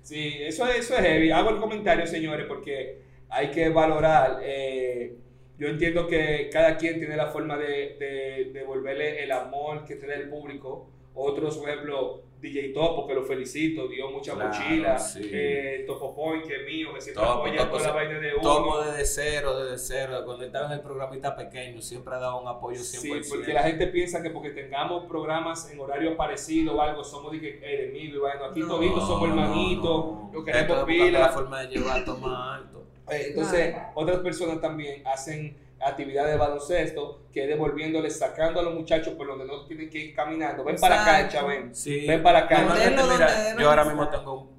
Sí, 0.02 0.36
eso, 0.40 0.66
es- 0.66 0.78
eso 0.78 0.94
es 0.96 1.00
heavy. 1.00 1.30
Hago 1.30 1.50
el 1.50 1.56
comentario, 1.58 2.06
señores, 2.06 2.46
porque 2.46 3.00
hay 3.28 3.50
que 3.50 3.68
valorar. 3.68 4.40
eh, 4.42 5.14
yo 5.58 5.66
entiendo 5.68 6.06
que 6.06 6.48
cada 6.52 6.76
quien 6.76 6.98
tiene 7.00 7.16
la 7.16 7.26
forma 7.26 7.56
de, 7.56 7.96
de 7.98 8.50
devolverle 8.52 9.22
el 9.24 9.32
amor 9.32 9.84
que 9.84 9.96
te 9.96 10.06
da 10.06 10.14
el 10.14 10.28
público. 10.30 10.88
Otros, 11.14 11.58
por 11.58 11.68
ejemplo, 11.68 12.22
DJ 12.40 12.72
Topo, 12.72 13.06
que 13.06 13.14
lo 13.14 13.22
felicito, 13.24 13.88
dio 13.88 14.10
mucha 14.10 14.34
Claro, 14.34 14.50
mochila. 14.50 14.98
sí. 14.98 15.28
Eh, 15.32 15.84
Topo 15.86 16.14
Point, 16.14 16.46
que 16.46 16.54
es 16.56 16.66
mío, 16.66 16.94
que 16.94 17.00
siempre 17.00 17.24
Topo, 17.24 17.38
apoya 17.40 17.56
Topo 17.56 17.76
toda 17.78 17.88
la 17.88 17.94
vaina 17.94 18.18
de 18.20 18.34
uno. 18.34 18.42
Topo 18.42 18.80
desde 18.82 19.04
cero, 19.06 19.58
desde 19.64 19.78
cero. 19.78 20.22
Cuando 20.24 20.44
estaba 20.44 20.66
en 20.66 20.72
el 20.72 20.80
programita 20.80 21.34
pequeño, 21.34 21.82
siempre 21.82 22.14
ha 22.14 22.18
dado 22.18 22.40
un 22.40 22.46
apoyo 22.46 22.78
100%. 22.80 23.22
Sí, 23.24 23.30
porque 23.30 23.52
la 23.52 23.62
gente 23.64 23.88
piensa 23.88 24.22
que 24.22 24.30
porque 24.30 24.50
tengamos 24.50 25.04
programas 25.06 25.70
en 25.72 25.80
horario 25.80 26.16
parecido 26.16 26.76
o 26.76 26.80
algo, 26.80 27.02
somos 27.02 27.32
de 27.32 27.40
que 27.40 27.58
enemigos 27.84 28.16
y 28.16 28.18
bueno, 28.20 28.44
aquí 28.44 28.60
No. 28.60 28.68
toditos 28.68 29.06
somos 29.06 29.28
hermanitos, 29.30 29.82
no. 29.84 30.30
lo 30.32 30.38
Esto 30.38 30.44
queremos 30.44 30.84
pila. 30.84 31.18
la 31.18 31.28
forma 31.30 31.60
de 31.62 31.66
llevar 31.68 32.06
más 32.18 32.58
alto. 32.60 32.84
Eh, 33.10 33.26
Entonces, 33.30 33.74
otras 33.94 34.18
personas 34.20 34.60
también 34.60 35.02
hacen 35.06 35.56
actividades 35.80 36.32
de 36.32 36.38
baloncesto 36.38 37.22
que 37.32 37.42
es 37.44 37.48
devolviéndoles, 37.48 38.18
sacando 38.18 38.60
a 38.60 38.62
los 38.62 38.74
muchachos 38.74 39.14
por 39.14 39.26
donde 39.26 39.44
no 39.44 39.64
tienen 39.66 39.88
que 39.90 39.98
ir 39.98 40.14
caminando. 40.14 40.64
Ven 40.64 40.76
para 40.76 40.96
la 40.96 41.04
cancha, 41.04 41.44
ven. 41.44 41.74
Sí. 41.74 42.06
Ven 42.06 42.22
para 42.22 42.40
la 42.42 42.48
cancha. 42.48 42.74
Mira, 42.90 43.56
yo 43.58 43.68
ahora 43.70 43.84
mismo 43.84 44.08
tengo, 44.08 44.50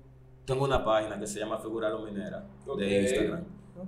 tengo 0.45 0.63
una 0.65 0.83
página 0.83 1.19
que 1.19 1.27
se 1.27 1.39
llama 1.39 1.57
Figura 1.59 1.89
Luminera 1.89 2.43
de 2.77 3.01
Instagram. 3.01 3.43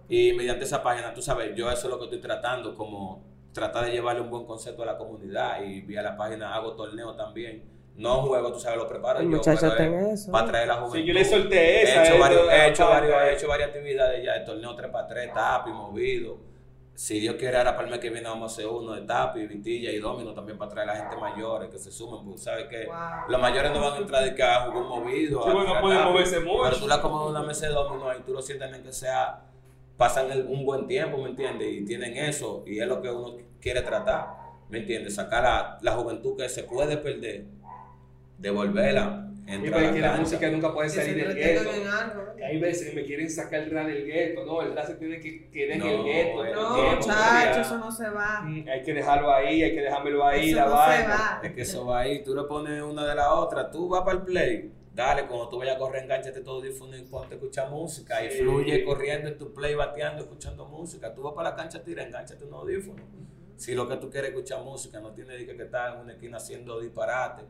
Y 0.07 0.33
mediante 0.33 0.63
esa 0.65 0.81
página, 0.81 1.13
tú 1.13 1.21
sabes, 1.21 1.53
yo 1.55 1.69
eso 1.71 1.88
es 1.88 1.89
lo 1.91 1.97
que 2.00 2.05
estoy 2.05 2.21
tratando, 2.21 2.75
como 2.75 3.23
tratar 3.53 3.85
de 3.85 3.91
llevarle 3.91 4.21
un 4.21 4.29
buen 4.29 4.45
concepto 4.45 4.83
a 4.83 4.85
la 4.85 4.97
comunidad 4.97 5.61
y 5.63 5.81
vía 5.81 6.01
la 6.01 6.15
página 6.15 6.53
hago 6.55 6.73
torneos 6.75 7.17
también. 7.17 7.63
No 7.97 8.21
juego, 8.21 8.53
tú 8.53 8.59
sabes, 8.59 8.77
lo 8.77 8.88
preparo 8.88 9.19
El 9.19 9.29
yo, 9.29 9.41
eso. 9.41 10.31
para 10.31 10.48
traer 10.48 10.67
la 10.70 10.75
juventud. 10.75 10.98
Sí, 11.00 11.05
yo 11.05 11.13
le 11.13 11.25
solté 11.25 11.57
He 11.59 11.83
esa. 11.83 12.03
hecho, 12.05 12.13
eh, 12.15 12.20
varios, 12.20 12.41
he, 12.50 12.67
hecho 12.70 12.87
varios- 12.87 13.15
he 13.22 13.33
hecho 13.33 13.48
varias 13.50 13.67
actividades 13.67 14.24
ya, 14.24 14.35
el 14.35 14.46
torneo 14.46 14.75
3x3, 14.77 15.33
tapi, 15.33 15.72
movido. 15.72 16.37
Si 16.93 17.19
Dios 17.19 17.35
quiere, 17.39 17.57
ahora 17.57 17.71
para 17.73 17.85
el 17.85 17.91
mes 17.91 17.99
que 17.99 18.09
viene 18.11 18.27
vamos 18.29 18.51
a 18.51 18.53
hacer 18.53 18.67
uno 18.67 18.93
de 18.93 19.01
tapi, 19.01 19.47
vitilla 19.47 19.89
y 19.91 19.97
domino 19.99 20.33
también 20.33 20.57
para 20.57 20.69
traer 20.71 20.89
a 20.89 20.93
la 20.93 20.99
gente 20.99 21.15
mayores 21.17 21.69
que 21.69 21.79
se 21.79 21.91
sumen, 21.91 22.23
porque 22.23 22.39
sabes 22.39 22.65
que 22.67 22.85
Wow. 22.85 22.95
los 23.29 23.41
mayores 23.41 23.71
no 23.71 23.79
van 23.81 23.93
a 23.93 23.97
entrar 23.97 24.23
de 24.23 24.35
que 24.35 24.43
a 24.43 24.61
jugar 24.65 24.83
un 24.83 24.89
movido. 24.89 25.41
Sí, 25.43 25.49
a 25.49 25.53
bueno, 25.53 25.59
no 25.59 25.65
tirar 25.69 25.81
pueden 25.81 25.97
tapi, 25.99 26.11
moverse 26.11 26.39
mucho. 26.41 26.63
Pero 26.63 26.77
tú 26.77 26.87
la 26.87 27.01
comes 27.01 27.29
una 27.29 27.41
mesa 27.43 27.65
de 27.67 27.73
domino 27.73 28.05
y 28.15 28.21
tú 28.21 28.33
lo 28.33 28.41
sientes 28.41 28.71
en 28.71 28.83
que 28.83 28.91
sea, 28.91 29.41
pasan 29.97 30.31
el- 30.31 30.45
un 30.45 30.63
buen 30.65 30.85
tiempo, 30.87 31.17
¿me 31.17 31.29
entiendes? 31.29 31.67
Y 31.73 31.85
tienen 31.85 32.15
eso, 32.17 32.63
y 32.67 32.79
es 32.79 32.87
lo 32.87 33.01
que 33.01 33.09
uno 33.09 33.37
quiere 33.59 33.81
tratar, 33.81 34.27
¿me 34.69 34.79
entiendes? 34.79 35.15
Sacar 35.15 35.41
la, 35.43 35.77
la 35.81 35.91
juventud 35.93 36.37
que 36.37 36.47
se 36.49 36.63
puede 36.63 36.97
perder, 36.97 37.45
devolverla, 38.37 39.30
Y 39.47 39.53
entrar 39.53 39.73
porque 39.73 39.87
a 39.87 39.93
que 39.93 39.99
la 39.99 40.15
música 40.17 40.49
nunca 40.49 40.73
puede 40.73 40.89
salir 40.89 41.15
del 41.15 41.35
gueto. 41.35 41.69
Hay 42.45 42.59
veces 42.59 42.89
que 42.89 42.95
me 42.95 43.03
quieren 43.05 43.29
sacar 43.29 43.61
el 43.61 43.71
rap 43.71 43.87
del 43.87 44.05
gueto, 44.05 44.45
no, 44.45 44.61
el 44.61 44.75
rap 44.75 44.85
se 44.85 44.95
tiene 44.95 45.19
que 45.19 45.49
quedar 45.49 45.77
en 45.77 45.81
el 45.83 46.03
gueto. 46.03 46.45
No, 46.53 46.95
muchachos, 46.95 47.67
eso 47.67 47.77
no 47.77 47.91
se 47.91 48.09
va. 48.09 48.41
Mm, 48.41 48.67
Hay 48.69 48.83
que 48.83 48.93
dejarlo 48.93 49.31
ahí, 49.31 49.63
hay 49.63 49.73
que 49.75 49.81
dejármelo 49.81 50.25
ahí, 50.25 50.49
Eso 50.51 50.57
la 50.59 50.65
no 50.65 50.71
se 50.71 51.07
va. 51.07 51.41
Es 51.43 51.51
que 51.53 51.61
eso 51.61 51.85
va 51.85 51.99
ahí, 52.01 52.23
tú 52.23 52.35
le 52.35 52.43
pones 52.43 52.81
una 52.81 53.05
de 53.07 53.15
la 53.15 53.33
otra, 53.33 53.69
tú 53.71 53.89
vas 53.89 54.01
para 54.03 54.17
el 54.19 54.23
play, 54.23 54.71
dale, 54.93 55.25
cuando 55.25 55.49
tú 55.49 55.57
vayas 55.57 55.75
a 55.75 55.79
correr, 55.79 56.03
enganchate 56.03 56.41
todo 56.41 56.57
audífono 56.57 56.95
y 56.97 57.01
ponte 57.03 57.33
a 57.33 57.37
escuchar 57.37 57.69
música 57.69 58.23
y 58.23 58.29
Sí. 58.31 58.37
fluye 58.39 58.83
corriendo 58.83 59.27
en 59.29 59.37
tu 59.37 59.53
play, 59.53 59.73
bateando, 59.75 60.21
escuchando 60.23 60.65
música. 60.65 61.13
Tú 61.13 61.23
vas 61.23 61.33
para 61.33 61.49
la 61.51 61.55
cancha, 61.55 61.83
tira, 61.83 62.03
enganchate 62.03 62.43
un 62.45 62.53
audífono. 62.53 63.01
Si 63.57 63.73
lo 63.75 63.87
que 63.87 63.97
tú 63.97 64.09
quieres 64.09 64.31
es 64.31 64.35
escuchar 64.37 64.63
música, 64.63 64.99
no 64.99 65.11
tienes 65.13 65.37
que, 65.45 65.55
que 65.55 65.63
estar 65.63 65.93
en 65.95 66.01
una 66.01 66.13
esquina 66.13 66.37
haciendo 66.37 66.79
disparate, 66.79 67.43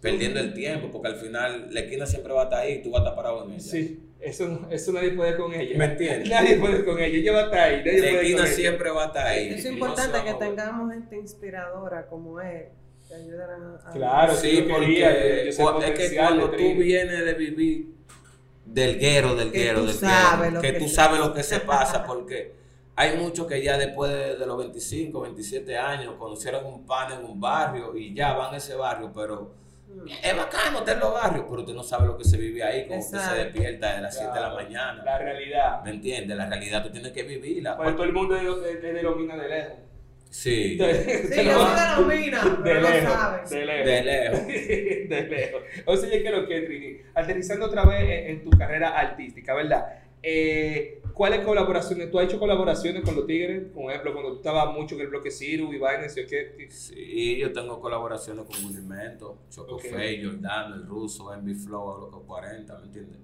perdiendo 0.00 0.40
el 0.40 0.52
tiempo, 0.54 0.90
porque 0.90 1.08
al 1.08 1.16
final 1.16 1.68
la 1.70 1.80
esquina 1.80 2.06
siempre 2.06 2.32
va 2.32 2.42
a 2.42 2.44
estar 2.44 2.60
ahí 2.60 2.72
y 2.74 2.82
tú 2.82 2.90
vas 2.90 3.00
a 3.00 3.04
estar 3.04 3.16
parado 3.16 3.44
en 3.44 3.52
ella. 3.52 3.60
Sí, 3.60 4.00
eso, 4.20 4.66
eso 4.70 4.92
nadie 4.92 5.10
puede 5.12 5.36
con 5.36 5.52
ella. 5.54 5.78
¿Me 5.78 5.84
entiendes? 5.84 6.28
Nadie 6.28 6.56
puede 6.56 6.84
con 6.84 6.98
ella, 6.98 7.16
ella 7.18 7.32
va 7.32 7.38
a 7.40 7.44
estar 7.44 7.58
ahí. 7.60 7.76
Nadie 7.84 7.92
La 7.92 8.00
puede 8.08 8.16
esquina 8.20 8.36
con 8.38 8.46
ella. 8.46 8.54
siempre 8.56 8.90
va 8.90 9.02
a 9.02 9.06
estar 9.06 9.26
ahí. 9.26 9.48
Es 9.50 9.64
no 9.64 9.70
importante 9.72 10.24
que 10.24 10.34
tengamos 10.34 10.92
gente 10.92 11.16
inspiradora 11.16 12.06
como 12.06 12.40
él, 12.40 12.64
que 13.08 13.14
ayudaran 13.14 13.62
a... 13.84 13.90
Claro, 13.90 14.34
Sí, 14.34 14.56
yo 14.56 14.68
porque 14.68 14.86
quería, 14.86 15.10
yo 15.44 15.50
es 15.50 15.56
que 16.10 16.16
cuando 16.16 16.48
de 16.48 16.56
tú 16.58 16.74
vienes 16.80 17.24
de 17.24 17.34
vivir 17.34 17.86
del 18.64 18.98
guero, 18.98 19.34
del 19.34 19.50
Que 19.52 19.58
guero, 19.64 19.80
tú 19.80 19.86
del 19.86 19.94
sabes 19.96 20.40
guero, 20.40 20.50
lo 20.54 20.60
que, 20.60 20.72
que 20.72 20.78
tú 20.78 20.88
se- 20.88 20.94
sabes 20.94 21.20
lo 21.20 21.34
que 21.34 21.42
se 21.42 21.60
pasa, 21.60 22.04
porque 22.04 22.52
hay 22.94 23.16
muchos 23.16 23.46
que 23.46 23.62
ya 23.62 23.76
después 23.78 24.10
de, 24.12 24.36
de 24.36 24.46
los 24.46 24.56
25, 24.58 25.20
27 25.20 25.76
años 25.76 26.14
conocieron 26.18 26.64
un 26.66 26.86
pan 26.86 27.12
en 27.12 27.24
un 27.24 27.40
barrio 27.40 27.96
y 27.96 28.14
ya 28.14 28.34
van 28.34 28.54
a 28.54 28.56
ese 28.58 28.74
barrio, 28.74 29.10
pero. 29.14 29.61
Es 30.22 30.36
bacano 30.36 30.78
estar 30.80 30.94
en 30.94 31.00
los 31.00 31.12
barrios, 31.12 31.44
pero 31.48 31.60
usted 31.62 31.74
no 31.74 31.82
sabe 31.82 32.06
lo 32.06 32.16
que 32.18 32.24
se 32.24 32.36
vive 32.36 32.62
ahí, 32.62 32.86
como 32.86 33.00
usted 33.00 33.18
se 33.18 33.34
despierta 33.36 33.94
de 33.96 34.02
las 34.02 34.16
7 34.16 34.28
de 34.32 34.40
la 34.40 34.50
Claro, 34.50 34.54
mañana. 34.64 35.04
La 35.04 35.18
realidad. 35.18 35.82
¿Me 35.84 35.90
entiendes? 35.90 36.36
La 36.36 36.46
realidad 36.46 36.82
tú 36.82 36.90
tienes 36.90 37.12
que 37.12 37.22
vivirla. 37.22 37.76
Porque 37.76 37.92
todo 37.92 38.04
el 38.04 38.12
mundo 38.12 38.36
te 38.62 38.76
te 38.76 38.92
denomina 38.92 39.36
de 39.36 39.48
lejos. 39.48 39.72
Sí, 40.30 40.78
Sí, 40.80 41.44
yo 41.44 41.66
soy 41.96 42.30
de 42.30 42.30
De 42.30 42.38
pero 42.64 42.80
no 42.80 42.88
lejos, 42.88 43.12
saben. 43.12 43.44
de 43.50 43.66
lejos. 43.66 43.84
de 43.86 44.02
lejos. 44.02 44.46
de 45.08 45.26
lejos. 45.28 45.62
O 45.84 45.96
sea, 45.96 46.08
ya 46.10 46.22
que 46.22 46.30
lo 46.30 46.48
que, 46.48 46.60
Trini, 46.62 46.96
aterrizando 47.14 47.66
otra 47.66 47.84
vez 47.84 48.00
en, 48.02 48.30
en 48.30 48.44
tu 48.44 48.50
carrera 48.50 48.98
artística, 48.98 49.52
¿verdad? 49.54 49.84
Eh, 50.22 51.02
¿Cuáles 51.14 51.44
colaboraciones? 51.44 52.10
¿Tú 52.10 52.18
has 52.18 52.26
hecho 52.26 52.38
colaboraciones 52.38 53.02
con 53.02 53.14
los 53.14 53.26
Tigres? 53.26 53.64
Por 53.74 53.90
ejemplo, 53.90 54.12
cuando 54.12 54.30
tú 54.32 54.36
estabas 54.36 54.72
mucho 54.72 54.94
en 54.94 55.02
el 55.02 55.08
bloque 55.08 55.30
Ciru 55.30 55.72
y 55.72 55.78
vainas, 55.78 56.14
¿sí? 56.14 56.22
¿qué? 56.26 56.68
Sí, 56.70 57.36
yo 57.38 57.52
tengo 57.52 57.80
colaboraciones 57.80 58.46
con 58.46 58.62
Movimiento, 58.62 59.38
Choco. 59.50 59.78
Fey, 59.78 60.24
Jordano, 60.24 60.76
El 60.76 60.86
Ruso, 60.86 61.34
Envy 61.34 61.54
Flow, 61.54 61.98
Loco 62.00 62.22
40, 62.22 62.78
¿me 62.78 62.86
entiendes? 62.86 63.18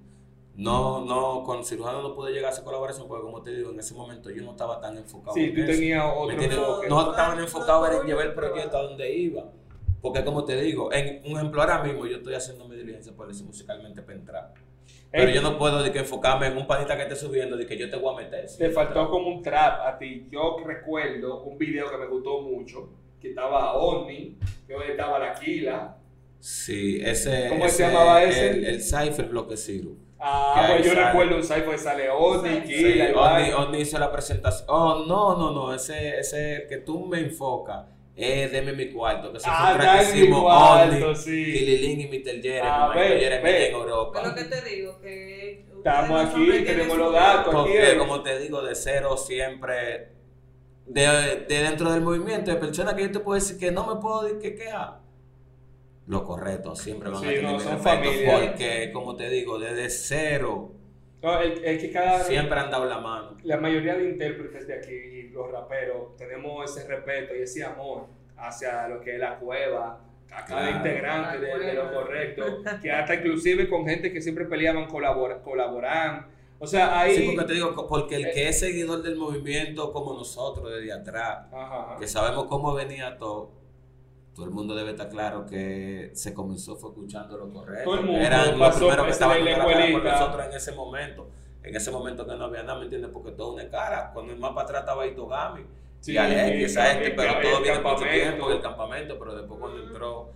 No, 0.59 1.05
no, 1.05 1.45
con 1.45 1.65
Cirujano 1.65 2.03
no 2.03 2.17
pude 2.17 2.33
llegar 2.33 2.51
a 2.51 2.53
esa 2.53 2.65
colaboración 2.65 3.07
porque 3.07 3.23
como 3.23 3.43
te 3.43 3.53
digo, 3.55 3.71
en 3.71 3.79
ese 3.79 3.95
momento 3.95 4.29
yo 4.29 4.43
no 4.43 4.51
estaba 4.51 4.81
tan 4.81 4.97
enfocado 4.97 5.35
Sí, 5.35 5.45
en 5.45 5.55
tú 5.55 5.65
tenías 5.65 6.05
¿Me 6.05 6.11
otro 6.11 6.33
enfoque. 6.33 6.89
Nosotros 6.89 7.15
estábamos 7.15 7.45
enfocados 7.45 8.01
en 8.01 8.07
llevar 8.09 8.27
el 8.27 8.35
proyecto 8.35 8.77
a 8.77 8.83
donde 8.83 9.17
iba. 9.17 9.45
Porque 10.03 10.25
como 10.25 10.45
te 10.45 10.61
digo, 10.61 10.93
en 10.93 11.23
un 11.31 11.37
ejemplo 11.39 11.61
ahora 11.61 11.83
mismo 11.85 12.07
yo 12.07 12.17
estoy 12.17 12.35
haciendo 12.35 12.67
mi 12.67 12.77
diligencia 12.77 13.13
por 13.13 13.29
decir 13.29 13.47
musicalmente 13.47 14.03
para 14.03 14.19
entrar. 14.19 14.55
Pero 15.11 15.31
yo 15.31 15.41
no 15.41 15.57
puedo 15.59 15.83
de 15.83 15.91
que 15.91 16.01
enfocarme 16.01 16.49
en 16.49 16.57
un 16.57 16.67
panita 16.67 16.97
que 16.97 17.03
esté 17.03 17.17
subiendo, 17.17 17.57
de 17.57 17.67
que 17.67 17.79
yo 17.79 17.89
te 17.89 17.97
voy 17.97 18.15
a 18.15 18.25
meter. 18.25 18.47
Te 18.59 18.71
faltó 18.71 19.09
como 19.09 19.29
un 19.29 19.43
trap 19.43 19.87
a 19.87 19.99
ti. 19.99 20.29
Yo 20.31 20.59
recuerdo 20.65 21.43
un 21.45 21.57
video 21.57 21.91
que 21.91 21.97
me 21.97 22.07
gustó 22.07 22.43
mucho, 22.43 22.91
que 23.21 23.31
estaba 23.31 23.75
Omni, 23.75 24.37
que 24.67 24.75
estaba 24.91 25.19
La 25.19 25.31
Aquila. 25.31 25.97
Sí, 26.39 27.01
ese. 27.03 27.49
¿Cómo 27.49 27.69
se 27.69 27.85
llamaba 27.85 28.23
ese? 28.23 28.51
El, 28.51 28.65
el 28.67 28.83
Cypher 28.83 29.27
Bloque 29.27 29.57
Zero. 29.57 29.91
Ah, 30.21 30.67
pues 30.69 30.85
yo 30.85 30.93
sale. 30.93 31.07
recuerdo 31.07 31.37
un 31.37 31.43
cypher 31.45 31.71
que 31.71 31.79
sale 31.79 32.11
Omni, 32.11 32.51
Sí, 32.51 32.57
Aquila 32.57 33.07
Sí, 33.07 33.13
Oni. 33.15 33.53
Oni 33.53 33.79
hizo 33.81 33.99
la 33.99 34.13
presentación. 34.13 34.67
Oh, 34.69 35.05
no, 35.07 35.37
no, 35.37 35.53
no. 35.53 35.75
Ese, 35.75 36.19
ese 36.19 36.67
que 36.69 36.79
tú 36.79 37.07
me 37.07 37.21
enfocas 37.21 37.87
Eh, 38.21 38.49
deme 38.51 38.73
mi 38.73 38.91
cuarto, 38.91 39.31
que 39.31 39.39
eso 39.39 39.47
Ah, 39.49 39.77
fue 40.03 40.23
un 40.25 40.33
Only, 40.35 41.15
sí. 41.15 41.45
Kililin 41.53 42.01
y 42.01 42.07
Mr. 42.09 42.43
Jeremy, 42.43 42.61
Ah, 42.69 42.91
Michael 42.93 43.21
Jeremy 43.21 43.51
en 43.51 43.73
Europa. 43.75 44.21
Pero 44.23 44.35
que 44.35 44.45
te 44.45 44.69
digo 44.69 45.01
que 45.01 45.65
Estamos 45.77 46.25
aquí, 46.35 46.65
tenemos 46.65 46.99
los 46.99 47.13
datos. 47.13 47.55
Porque, 47.55 47.97
como 47.97 48.21
te 48.25 48.41
digo, 48.41 48.61
de 48.63 48.75
cero 48.75 49.17
siempre, 49.17 50.09
de, 50.87 51.45
de 51.49 51.59
dentro 51.63 51.93
del 51.93 52.01
movimiento, 52.01 52.51
de 52.51 52.57
personas 52.57 52.95
que 52.95 53.03
yo 53.03 53.13
te 53.13 53.21
puedo 53.21 53.37
decir 53.39 53.57
que 53.57 53.71
no 53.71 53.87
me 53.87 54.01
puedo 54.01 54.23
decir 54.25 54.41
que 54.41 54.55
queja. 54.57 55.01
Lo 56.09 56.25
correcto, 56.25 56.75
siempre 56.75 57.11
van 57.11 57.21
Sí, 57.21 57.27
a 57.27 57.29
tener 57.29 57.45
no, 57.45 57.61
son. 57.61 57.79
Porque, 57.83 58.91
como 58.93 59.15
te 59.15 59.29
digo, 59.31 59.59
desde 59.61 59.91
cero 59.91 60.73
No, 61.23 61.39
el, 61.41 61.63
el 61.65 61.79
que 61.79 61.93
cada 61.93 62.25
siempre 62.25 62.59
han 62.59 62.71
dado 62.71 62.87
la 62.87 62.99
mano. 62.99 63.37
la 63.45 63.59
mayoría 63.59 63.95
de 63.95 64.09
intérpretes 64.11 64.67
de 64.67 64.75
aquí 64.75 65.18
los 65.39 65.51
raperos 65.51 66.17
tenemos 66.17 66.71
ese 66.77 66.87
respeto 66.87 67.35
y 67.35 67.43
ese 67.43 67.65
amor 67.65 68.07
hacia 68.37 68.87
lo 68.89 69.01
que 69.01 69.15
es 69.15 69.19
la 69.21 69.39
cueva, 69.39 70.01
a 70.31 70.45
cada 70.45 70.61
Claro. 70.63 70.77
integrante 70.77 71.39
de, 71.39 71.73
lo 71.75 71.93
correcto, 71.93 72.45
que 72.83 72.93
hasta 72.93 73.15
inclusive 73.15 73.69
con 73.69 73.87
gente 73.87 74.13
que 74.13 74.21
siempre 74.21 74.45
peleaban 74.45 74.87
colabora, 74.87 75.41
colaboran. 75.41 76.27
O 76.61 76.67
sea, 76.67 77.01
ahí... 77.01 77.15
Sí, 77.17 77.27
porque 77.35 77.47
te 77.47 77.55
digo, 77.55 77.87
porque 77.89 78.17
el 78.17 78.31
que 78.33 78.49
es 78.49 78.59
seguidor 78.61 79.03
del 79.03 79.17
movimiento 79.17 79.93
como 79.93 80.13
nosotros 80.15 80.71
desde 80.73 80.93
atrás, 80.93 81.47
Ajá. 81.53 81.97
que 81.99 82.07
sabemos 82.09 82.45
cómo 82.47 82.75
venía 82.75 83.17
todo, 83.17 83.53
todo 84.35 84.45
el 84.45 84.53
mundo 84.53 84.75
debe 84.75 84.91
estar 84.91 85.09
claro 85.09 85.47
que 85.47 86.11
se 86.15 86.35
comenzó 86.35 86.77
fue 86.77 86.91
escuchando 86.91 87.39
lo 87.39 87.51
correcto. 87.51 87.85
Todo 87.85 88.01
el 88.01 88.07
mundo 88.07 88.21
Eran 88.21 88.59
los 88.59 88.77
primeros 88.77 89.07
que 89.07 89.13
estaban 89.13 89.45
la 89.45 89.63
por 89.65 89.73
escuelita. 89.73 90.13
nosotros 90.13 90.47
en 90.47 90.53
ese 90.53 90.73
momento. 90.73 91.29
En 91.63 91.77
ese 91.77 91.91
momento 91.91 92.27
que 92.27 92.35
no 92.37 92.45
había 92.45 92.63
nada, 92.63 92.79
¿me 92.79 92.85
entiendes? 92.85 93.11
Porque 93.13 93.33
todo 93.33 93.55
una 93.55 93.69
cara. 93.69 94.11
Cuando 94.13 94.33
el 94.33 94.39
más 94.39 94.53
para 94.53 94.65
atrás 94.65 94.81
estaba 94.83 95.07
Itogami. 95.07 95.63
Sí, 96.01 96.13
y 96.13 96.17
Alex, 96.17 96.57
y 96.59 96.65
esa 96.65 96.85
gente, 96.87 97.11
pero 97.11 97.41
todo 97.41 97.61
viene 97.61 97.81
por 97.81 97.95
campamento. 97.95 98.25
tiempo, 98.25 98.51
el 98.51 98.61
campamento, 98.63 99.19
pero 99.19 99.35
después 99.35 99.61
cuando 99.61 99.83
entró, 99.83 100.31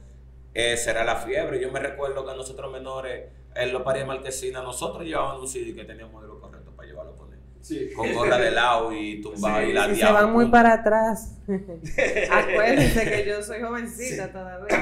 eh, 0.54 0.76
será 0.76 1.04
la 1.04 1.16
fiebre. 1.16 1.60
Yo 1.60 1.70
me 1.70 1.78
recuerdo 1.80 2.26
que 2.26 2.34
nosotros 2.34 2.70
menores, 2.72 3.30
en 3.54 3.72
los 3.72 3.82
pares 3.82 4.02
de 4.02 4.06
Marquesina, 4.06 4.60
nosotros 4.62 5.04
llevábamos 5.04 5.42
un 5.42 5.48
CD 5.48 5.74
que 5.74 5.84
teníamos 5.84 6.20
de 6.22 6.28
lo 6.28 6.40
correcto 6.40 6.72
para 6.72 6.88
llevarlo 6.88 7.12
a 7.12 7.16
poner. 7.16 7.38
Sí. 7.60 7.92
Con 7.94 8.12
gorra 8.12 8.38
de 8.38 8.50
lado 8.50 8.92
y 8.92 9.20
tumbado 9.20 9.60
Sí, 9.60 9.70
y 9.70 9.72
la 9.72 9.94
se 9.94 10.12
van 10.12 10.32
muy 10.32 10.46
para 10.50 10.72
atrás, 10.72 11.38
acuérdense 11.46 13.08
que 13.08 13.24
yo 13.24 13.40
soy 13.40 13.62
jovencita 13.62 14.32
todavía. 14.32 14.76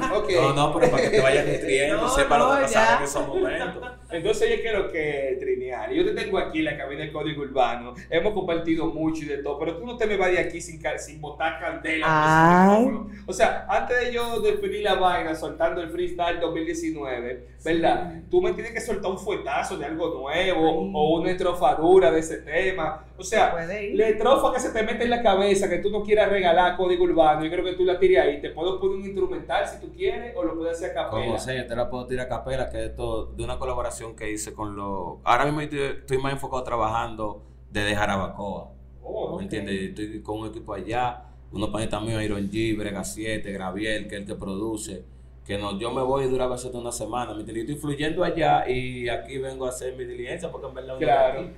No, 0.00 0.52
no, 0.52 0.78
pero 0.78 0.90
para 0.92 1.02
que 1.02 1.10
te 1.10 1.20
vayas 1.20 1.46
nutriendo, 1.46 1.96
No, 2.02 2.08
sepa 2.08 2.38
lo 2.38 2.48
no, 2.48 2.56
que 2.56 2.62
pasaba 2.62 2.98
en 2.98 3.02
esos 3.02 3.26
momentos. 3.26 3.84
Entonces 4.16 4.50
yo 4.50 4.62
quiero 4.62 4.90
que 4.90 5.36
Trineal, 5.38 5.92
yo 5.92 6.04
te 6.04 6.12
tengo 6.12 6.38
aquí 6.38 6.58
en 6.58 6.64
la 6.64 6.76
cabina 6.76 7.02
del 7.02 7.12
Código 7.12 7.42
Urbano, 7.42 7.94
hemos 8.10 8.32
compartido 8.32 8.86
mucho 8.86 9.24
y 9.24 9.26
de 9.26 9.38
todo, 9.38 9.58
pero 9.58 9.76
tú 9.76 9.86
no 9.86 9.96
te 9.96 10.06
me 10.06 10.16
vas 10.16 10.30
de 10.30 10.38
aquí 10.38 10.60
sin, 10.60 10.80
sin 10.98 11.20
botar 11.20 11.60
candela. 11.60 12.06
Ay. 12.08 12.88
O 13.26 13.32
sea, 13.32 13.66
antes 13.68 14.00
de 14.00 14.12
yo 14.12 14.40
despedir 14.40 14.82
la 14.82 14.94
vaina 14.94 15.34
soltando 15.34 15.82
el 15.82 15.90
freestyle 15.90 16.40
2019, 16.40 17.46
¿verdad? 17.64 18.22
Tú 18.30 18.40
me 18.40 18.52
tienes 18.52 18.72
que 18.72 18.80
soltar 18.80 19.10
un 19.10 19.18
fuetazo 19.18 19.76
de 19.76 19.86
algo 19.86 20.08
nuevo 20.08 20.28
Ay. 20.28 20.92
o 20.94 21.20
una 21.20 21.30
estrofadura 21.30 22.10
de 22.10 22.20
ese 22.20 22.38
tema. 22.38 23.04
O 23.18 23.22
sea, 23.22 23.54
la 23.66 24.08
estrofa 24.08 24.52
que 24.52 24.60
se 24.60 24.70
te 24.70 24.82
mete 24.82 25.04
en 25.04 25.10
la 25.10 25.22
cabeza 25.22 25.68
que 25.68 25.78
tú 25.78 25.90
no 25.90 26.02
quieras 26.02 26.30
regalar 26.30 26.76
Código 26.76 27.04
Urbano, 27.04 27.44
yo 27.44 27.50
creo 27.50 27.64
que 27.64 27.72
tú 27.72 27.84
la 27.84 27.98
tires 27.98 28.22
ahí. 28.22 28.40
Te 28.40 28.50
puedo 28.50 28.78
poner 28.78 28.96
un 28.96 29.04
instrumental 29.04 29.66
si 29.66 29.80
tú 29.80 29.92
quieres 29.94 30.34
o 30.36 30.44
lo 30.44 30.54
puedes 30.56 30.76
hacer 30.76 30.90
a 30.90 31.04
capela. 31.04 31.24
Como 31.24 31.38
sea, 31.38 31.54
yo 31.54 31.66
te 31.66 31.76
la 31.76 31.88
puedo 31.88 32.06
tirar 32.06 32.26
a 32.26 32.28
capela, 32.28 32.70
que 32.70 32.78
es 32.78 32.90
esto 32.90 33.26
de 33.26 33.44
una 33.44 33.58
colaboración 33.58 34.05
que 34.14 34.30
hice 34.30 34.52
con 34.52 34.76
los. 34.76 35.16
Ahora 35.24 35.44
mismo 35.46 35.60
estoy, 35.62 36.18
más 36.18 36.32
enfocado 36.32 36.62
trabajando 36.62 37.42
desde 37.70 37.96
Jarabacoa. 37.96 38.70
Oh. 39.02 39.36
¿Me 39.36 39.44
entiendes? 39.44 39.80
Estoy 39.90 40.22
con 40.22 40.40
un 40.40 40.48
equipo 40.48 40.74
allá, 40.74 41.24
unos 41.52 41.70
panitas 41.70 42.02
míos, 42.02 42.22
Iron 42.22 42.48
G, 42.50 42.76
Brega 42.76 43.02
7, 43.04 43.50
Graviel, 43.52 44.08
que 44.08 44.16
es 44.16 44.20
el 44.22 44.26
que 44.26 44.34
produce. 44.34 45.04
Que 45.44 45.58
no, 45.58 45.78
yo 45.78 45.92
me 45.92 46.02
voy 46.02 46.24
y 46.24 46.28
dura 46.28 46.44
a 46.44 46.48
veces 46.48 46.74
una 46.74 46.90
semana. 46.92 47.32
¿Me 47.32 47.40
entiendes? 47.40 47.66
Yo 47.66 47.72
estoy 47.74 47.80
fluyendo 47.80 48.24
allá 48.24 48.68
y 48.68 49.08
aquí 49.08 49.38
vengo 49.38 49.66
a 49.66 49.68
hacer 49.68 49.96
mi 49.96 50.04
diligencia 50.04 50.50
porque 50.50 50.66
en 50.66 50.74
verdad 50.74 50.98
Claro. 50.98 51.40
aquí. 51.40 51.50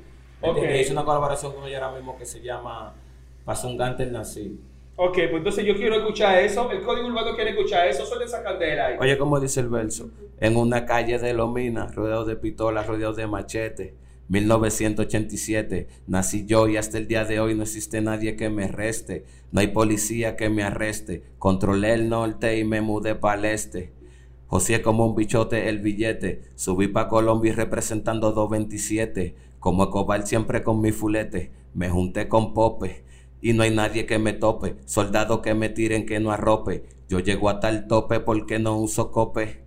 ¿Me 0.43 0.49
entiendes? 0.49 0.75
Ok. 0.77 0.81
Hice 0.83 0.93
una 0.93 1.05
colaboración 1.05 1.53
con 1.55 1.65
ella 1.67 1.85
ahora 1.85 1.97
mismo 1.97 2.17
que 2.19 2.27
se 2.27 2.41
llama 2.43 2.93
Pasó 3.47 3.67
un 3.69 3.79
Gante 3.79 4.03
el 4.03 4.13
Nací. 4.13 4.61
Ok, 5.01 5.15
pues 5.15 5.35
entonces 5.35 5.65
yo 5.65 5.77
quiero 5.77 5.95
escuchar 5.95 6.41
eso. 6.41 6.69
El 6.73 6.83
código 6.83 7.07
urbano 7.07 7.37
quiere 7.37 7.51
escuchar 7.51 7.87
eso. 7.87 8.05
Suelta 8.05 8.25
esa 8.25 8.43
candela 8.43 8.87
ahí. 8.87 8.97
Oye, 8.99 9.17
como 9.17 9.39
dice 9.39 9.61
el 9.61 9.69
verso, 9.69 10.11
en 10.41 10.57
una 10.57 10.87
calle 10.87 11.21
de 11.21 11.33
Lomina, 11.35 11.87
rodeado 11.87 12.25
de 12.25 12.35
pistolas, 12.35 12.89
rodeado 12.89 13.13
de 13.13 13.29
machete. 13.29 13.95
1987, 14.27 15.87
nací 16.09 16.47
yo 16.47 16.67
y 16.67 16.77
hasta 16.77 16.99
el 16.99 17.07
día 17.07 17.25
de 17.25 17.39
hoy 17.39 17.55
no 17.55 17.63
existe 17.63 18.01
nadie 18.01 18.35
que 18.35 18.51
me 18.51 18.67
reste. 18.67 19.25
No 19.53 19.61
hay 19.61 19.69
policía 19.69 20.35
que 20.35 20.51
me 20.51 20.65
arreste. 20.65 21.23
Controlé 21.39 21.95
el 21.95 22.09
norte 22.09 22.59
y 22.59 22.65
me 22.65 22.81
mudé 22.81 23.15
para 23.15 23.39
el 23.39 23.45
este. 23.45 23.93
José 24.49 24.83
como 24.83 25.07
un 25.07 25.15
bichote 25.15 25.69
el 25.69 25.79
billete. 25.79 26.43
Subí 26.57 26.89
para 26.89 27.07
Colombia 27.07 27.53
y 27.53 27.55
representando 27.55 28.33
227. 28.33 29.37
Como 29.61 29.85
Escobar 29.85 30.27
siempre 30.27 30.65
con 30.65 30.81
mi 30.81 30.91
fulete. 30.91 31.53
Me 31.73 31.89
junté 31.89 32.27
con 32.27 32.53
Pope. 32.53 33.05
Y 33.41 33.53
no 33.53 33.63
hay 33.63 33.71
nadie 33.71 34.07
que 34.07 34.19
me 34.19 34.33
tope. 34.33 34.77
Soldado 34.85 35.43
que 35.43 35.55
me 35.55 35.69
tiren 35.69 36.07
que 36.07 36.21
no 36.21 36.31
arrope. 36.31 36.85
Yo 37.09 37.21
llego 37.21 37.49
hasta 37.49 37.69
el 37.69 37.87
tope 37.87 38.21
porque 38.21 38.59
no 38.59 38.77
uso 38.77 39.11
cope. 39.11 39.65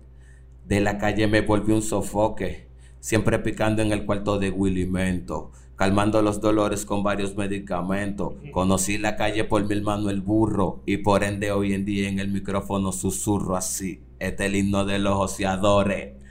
De 0.64 0.80
la 0.80 0.98
calle 0.98 1.26
me 1.26 1.40
volví 1.40 1.72
un 1.72 1.82
sofoque. 1.82 2.68
Siempre 3.00 3.38
picando 3.38 3.82
en 3.82 3.92
el 3.92 4.04
cuarto 4.04 4.38
de 4.38 4.50
Willy 4.50 4.86
Mento. 4.86 5.52
Calmando 5.76 6.22
los 6.22 6.40
dolores 6.40 6.84
con 6.84 7.02
varios 7.02 7.36
medicamentos. 7.36 8.34
Conocí 8.52 8.98
la 8.98 9.16
calle 9.16 9.44
por 9.44 9.64
mi 9.66 9.74
hermano 9.74 10.10
el 10.10 10.20
burro. 10.20 10.82
Y 10.86 10.98
por 10.98 11.24
ende 11.24 11.50
hoy 11.50 11.72
en 11.72 11.84
día 11.84 12.08
en 12.08 12.18
el 12.18 12.28
micrófono 12.28 12.92
susurro 12.92 13.56
así. 13.56 14.02
Este 14.18 14.44
es 14.44 14.50
el 14.50 14.56
himno 14.56 14.84
de 14.84 14.98
los 14.98 15.18
ociadores. 15.18 16.21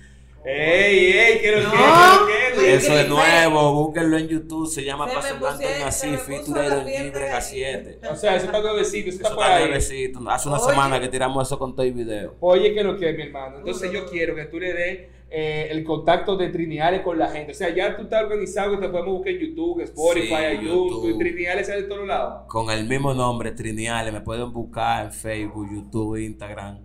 ¡Ey, 0.43 1.11
ey! 1.13 1.39
¿Qué 1.39 1.51
lo 1.51 1.63
No, 1.63 1.71
que? 1.71 1.77
¿Qué 1.77 2.55
lo 2.55 2.61
que? 2.61 2.73
Eso 2.75 2.93
es 2.97 3.03
que- 3.03 3.09
nuevo, 3.09 3.73
búsquenlo 3.85 4.17
en 4.17 4.27
YouTube, 4.27 4.67
se 4.67 4.83
llama 4.83 5.05
Paso 5.07 5.37
Blanco 5.39 5.61
pusie- 5.61 5.83
Así, 5.85 6.17
feature 6.17 6.61
de 6.61 7.09
Brega 7.11 7.11
gallina. 7.11 7.41
7. 7.41 7.99
O 8.11 8.15
sea, 8.15 8.35
eso 8.35 8.45
está 8.47 8.59
nuevecito, 8.61 9.09
eso 9.09 9.17
está 9.17 9.35
por 9.35 9.43
está 9.43 9.55
ahí. 9.57 9.63
nuevecito. 9.65 10.19
Hace 10.29 10.47
una 10.49 10.57
Oye. 10.57 10.69
semana 10.71 10.99
que 10.99 11.07
tiramos 11.09 11.47
eso 11.47 11.59
con 11.59 11.75
todo 11.75 11.85
el 11.85 11.93
video. 11.93 12.35
Oye, 12.39 12.73
¿qué 12.73 12.83
lo 12.83 12.97
que, 12.97 13.13
mi 13.13 13.23
hermano? 13.23 13.59
Entonces 13.59 13.91
yo 13.91 14.05
quiero 14.09 14.35
que 14.35 14.45
tú 14.45 14.59
le 14.59 14.73
des 14.73 14.99
eh, 15.33 15.69
el 15.71 15.83
contacto 15.85 16.35
de 16.35 16.49
Triniales 16.49 17.01
con 17.01 17.17
la 17.17 17.29
gente. 17.29 17.51
O 17.53 17.55
sea, 17.55 17.69
ya 17.73 17.95
tú 17.95 18.03
estás 18.03 18.23
organizado 18.23 18.71
que 18.71 18.85
te 18.85 18.89
podemos 18.91 19.13
buscar 19.13 19.31
en 19.33 19.39
YouTube, 19.39 19.81
Spotify, 19.81 20.27
Sí, 20.59 20.65
YouTube. 20.65 20.91
YouTube. 21.07 21.19
Triniales 21.19 21.67
sale 21.67 21.83
de 21.83 21.87
todos 21.87 22.05
lados. 22.05 22.41
Con 22.47 22.69
el 22.69 22.85
mismo 22.85 23.13
nombre, 23.13 23.51
Triniales, 23.51 24.11
me 24.11 24.19
pueden 24.21 24.51
buscar 24.51 25.05
en 25.05 25.13
Facebook, 25.13 25.69
YouTube, 25.73 26.17
Instagram, 26.17 26.79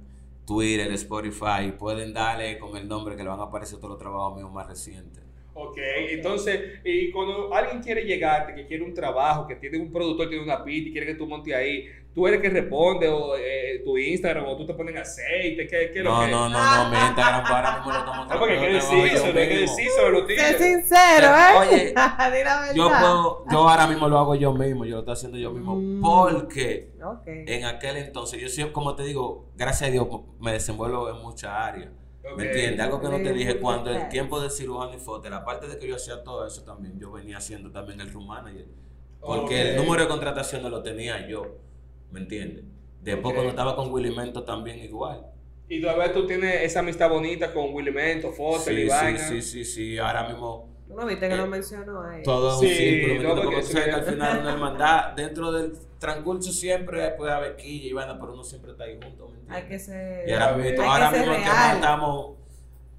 Twitter, 0.46 0.90
Spotify. 0.92 1.72
Pueden 1.78 2.14
darle 2.14 2.58
con 2.58 2.76
el 2.76 2.88
nombre 2.88 3.16
que 3.16 3.22
le 3.22 3.28
van 3.28 3.40
a 3.40 3.44
aparecer 3.44 3.78
todos 3.78 3.90
los 3.90 3.98
trabajos 3.98 4.36
míos 4.36 4.52
más 4.52 4.66
recientes. 4.66 5.22
Ok, 5.58 5.78
entonces, 6.10 6.80
y 6.84 7.10
cuando 7.10 7.52
alguien 7.52 7.82
quiere 7.82 8.04
llegarte, 8.04 8.54
que 8.54 8.66
quiere 8.66 8.84
un 8.84 8.92
trabajo, 8.92 9.46
que 9.46 9.56
tiene 9.56 9.78
un 9.78 9.90
productor, 9.90 10.28
tiene 10.28 10.44
una 10.44 10.62
pita 10.62 10.90
y 10.90 10.92
quiere 10.92 11.06
que 11.06 11.14
tú 11.14 11.26
montes 11.26 11.54
ahí, 11.54 11.86
tú 12.16 12.26
eres 12.26 12.38
el 12.38 12.42
que 12.42 12.60
responde, 12.60 13.08
o 13.08 13.36
eh, 13.36 13.82
tu 13.84 13.96
Instagram, 13.98 14.46
o 14.46 14.56
tú 14.56 14.66
te 14.66 14.72
pones 14.74 14.96
aceite, 14.96 15.66
¿qué, 15.68 15.90
qué 15.92 15.98
es 15.98 16.04
lo 16.04 16.10
No, 16.14 16.20
que 16.24 16.30
no, 16.32 16.48
no, 16.48 16.84
no, 16.84 16.90
mi 16.90 16.96
Instagram 16.96 17.44
ahora 17.46 17.76
mismo 17.76 17.92
lo 17.92 17.98
estamos 17.98 18.26
No, 18.28 18.38
porque 18.38 18.54
hay 18.54 18.60
que 18.60 18.66
yo 18.68 18.74
decírselo, 18.74 19.38
hay 19.40 19.48
que 19.48 19.60
los 19.60 20.20
Sé 20.22 20.26
tigres. 20.26 20.56
sincero, 20.56 21.26
¿eh? 21.28 21.58
Oye, 21.58 21.92
la. 22.44 22.72
Yo 22.74 22.88
puedo, 22.88 23.44
yo 23.50 23.68
ahora 23.68 23.86
mismo 23.86 24.08
lo 24.08 24.18
hago 24.18 24.34
yo 24.34 24.52
mismo, 24.54 24.84
yo 24.86 24.94
lo 24.94 24.98
estoy 25.00 25.12
haciendo 25.12 25.36
yo 25.38 25.50
mismo, 25.52 25.76
Mm. 25.76 26.00
porque 26.00 26.90
Ok. 27.04 27.26
en 27.26 27.64
aquel 27.66 27.98
entonces, 27.98 28.40
yo 28.40 28.48
siempre, 28.48 28.72
como 28.72 28.96
te 28.96 29.02
digo, 29.02 29.50
gracias 29.54 29.90
a 29.90 29.92
Dios, 29.92 30.08
me 30.40 30.52
desenvuelvo 30.52 31.10
en 31.10 31.22
muchas 31.22 31.50
áreas. 31.52 31.90
¿Me 32.36 32.46
entiendes? 32.46 32.80
Algo 32.80 33.00
que 33.00 33.08
no 33.08 33.18
te 33.18 33.32
dije, 33.32 33.58
cuando 33.60 33.90
el 33.90 34.08
tiempo 34.08 34.40
de 34.40 34.50
cirujano 34.50 34.94
y 34.94 34.98
foto, 34.98 35.32
aparte 35.32 35.68
de 35.68 35.78
que 35.78 35.86
yo 35.86 35.94
hacía 35.96 36.24
todo 36.24 36.44
eso 36.46 36.62
también, 36.64 36.98
yo 36.98 37.12
venía 37.12 37.36
haciendo 37.36 37.70
también 37.70 38.00
el 38.00 38.10
room 38.12 38.26
manager. 38.26 38.66
Porque 39.20 39.60
el 39.74 39.78
Ok. 39.78 39.84
número 39.84 40.02
de 40.04 40.08
contrataciones 40.08 40.70
lo 40.70 40.82
tenía 40.82 41.28
yo, 41.28 41.58
¿me 42.10 42.20
entiendes? 42.20 42.64
Después 43.02 43.26
Ok. 43.26 43.34
cuando 43.34 43.50
estaba 43.50 43.76
con 43.76 43.92
Willy 43.92 44.14
Mento 44.14 44.42
también 44.44 44.78
igual. 44.80 45.26
Y 45.68 45.80
todavía 45.80 46.12
tú 46.12 46.26
tienes 46.26 46.62
esa 46.62 46.80
amistad 46.80 47.10
bonita 47.10 47.52
con 47.52 47.72
Willy 47.74 47.90
Mento, 47.90 48.32
Foster 48.32 48.72
y 48.74 48.76
Sí, 48.76 48.82
sí, 48.82 48.88
vaina. 48.88 49.18
sí, 49.18 49.42
sí, 49.42 49.64
sí, 49.64 49.98
ahora 49.98 50.28
mismo 50.28 50.68
¿Tú 50.86 50.94
no 50.94 51.04
viste 51.04 51.28
que 51.28 51.36
lo 51.36 51.46
mencionó 51.48 52.00
ahí? 52.02 52.22
todo 52.22 52.52
es 52.52 52.60
Sí, 52.60 52.66
un 52.66 52.72
círculo, 52.72 53.14
¿me 53.14 53.22
no, 53.22 53.28
entiendes? 53.30 53.44
porque 53.44 53.56
Porque 53.56 53.66
tú 53.66 53.72
sabes 53.72 53.88
que 53.88 53.94
al 53.94 54.04
final 54.04 54.38
una 54.40 54.52
hermandad, 54.52 55.12
dentro 55.14 55.50
del 55.52 55.72
transcurso 55.98 56.52
siempre 56.52 57.10
puede 57.12 57.32
haber 57.32 57.56
quilla 57.56 57.86
y 57.88 57.92
vaina, 57.92 58.18
pero 58.20 58.34
uno 58.34 58.44
siempre 58.44 58.70
está 58.72 58.84
ahí 58.84 58.98
junto, 59.02 59.28
¿me 59.28 59.34
entiendes? 59.38 59.56
Hay 59.56 59.68
que 59.68 59.78
ser. 59.80 60.28
Y 60.28 60.32
ahora 60.32 60.54
Hay 60.54 60.62
mismo, 60.62 60.76
que 60.76 60.82
ahora 60.88 61.10
ser 61.10 61.20
mismo 61.20 61.34
que 61.34 61.74
estamos, 61.74 62.36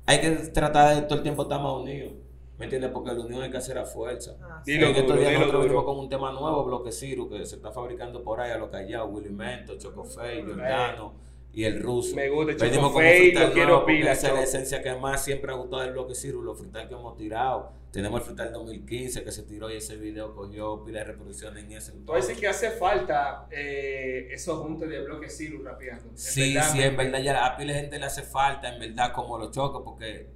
hay 0.06 0.20
que 0.22 0.30
tratar 0.54 0.96
de 0.96 1.02
todo 1.04 1.16
el 1.16 1.24
tiempo 1.24 1.44
estar 1.44 1.62
más 1.62 1.72
unidos, 1.74 2.14
¿me 2.58 2.66
entiendes? 2.66 2.92
Porque 2.92 3.14
la 3.14 3.22
unión 3.22 3.42
hay 3.42 3.52
que 3.52 3.58
hacer 3.58 3.78
a 3.78 3.86
fuerza. 3.86 4.36
Ah, 4.42 4.62
Dilo 4.66 4.88
estos 4.88 5.18
días 5.18 5.30
dilo 5.30 5.40
nosotros 5.40 5.64
venimos 5.64 5.84
con 5.84 6.00
un 6.00 6.10
tema 6.10 6.32
nuevo, 6.32 6.64
Bloque 6.66 6.92
Ciru, 6.92 7.30
que 7.30 7.46
se 7.46 7.56
está 7.56 7.72
fabricando 7.72 8.24
por 8.24 8.40
ahí 8.40 8.52
a 8.52 8.58
lo 8.58 8.70
callado, 8.70 9.08
Willy 9.08 9.30
Mento, 9.30 9.78
Chocofey, 9.78 10.44
Giordano, 10.44 11.14
y 11.54 11.64
el 11.64 11.82
ruso. 11.82 12.16
Me 12.16 12.30
gusta 12.30 12.52
el 12.52 12.58
Venimos 12.58 12.90
Choco 12.90 12.94
con 12.94 13.06
un 13.06 13.34
lo 13.34 13.54
quiero 13.54 13.86
pila, 13.86 14.12
Esa 14.12 14.28
es 14.28 14.34
la 14.34 14.44
esencia 14.44 14.82
que 14.82 14.94
más 14.96 15.24
siempre 15.24 15.52
ha 15.52 15.56
gustado 15.56 15.82
del 15.82 15.92
bloque 15.92 16.14
Ciro, 16.14 16.42
los 16.42 16.58
frutal 16.58 16.88
que 16.88 16.94
hemos 16.94 17.18
tirado. 17.18 17.72
Tenemos 17.92 18.20
el 18.20 18.28
frutal 18.28 18.52
2015 18.54 19.24
que 19.24 19.32
se 19.32 19.44
tiró 19.44 19.72
y 19.72 19.78
ese 19.78 19.96
video 19.96 20.36
cogió 20.36 20.84
pila 20.84 21.00
de 21.00 21.06
reproducciones 21.06 21.64
en 21.64 21.72
ese 21.72 21.94
Tú 21.94 22.14
dices 22.14 22.38
que 22.38 22.48
hace 22.48 22.72
falta 22.72 23.48
eh, 23.50 24.28
esos 24.32 24.60
juntos 24.60 24.88
de 24.88 25.04
bloque 25.04 25.30
Ciro 25.30 25.64
rapeando. 25.64 26.12
Sí, 26.14 26.54
verdad, 26.54 26.72
sí, 26.72 26.82
en 26.84 26.98
verdad 26.98 27.20
ya 27.22 27.46
a 27.46 27.58
pila 27.58 27.74
de 27.74 27.80
gente 27.80 27.98
le 27.98 28.06
hace 28.06 28.22
falta, 28.22 28.72
en 28.72 28.80
verdad, 28.80 29.12
como 29.14 29.38
los 29.40 29.50
chocos, 29.52 29.82
porque 29.84 30.28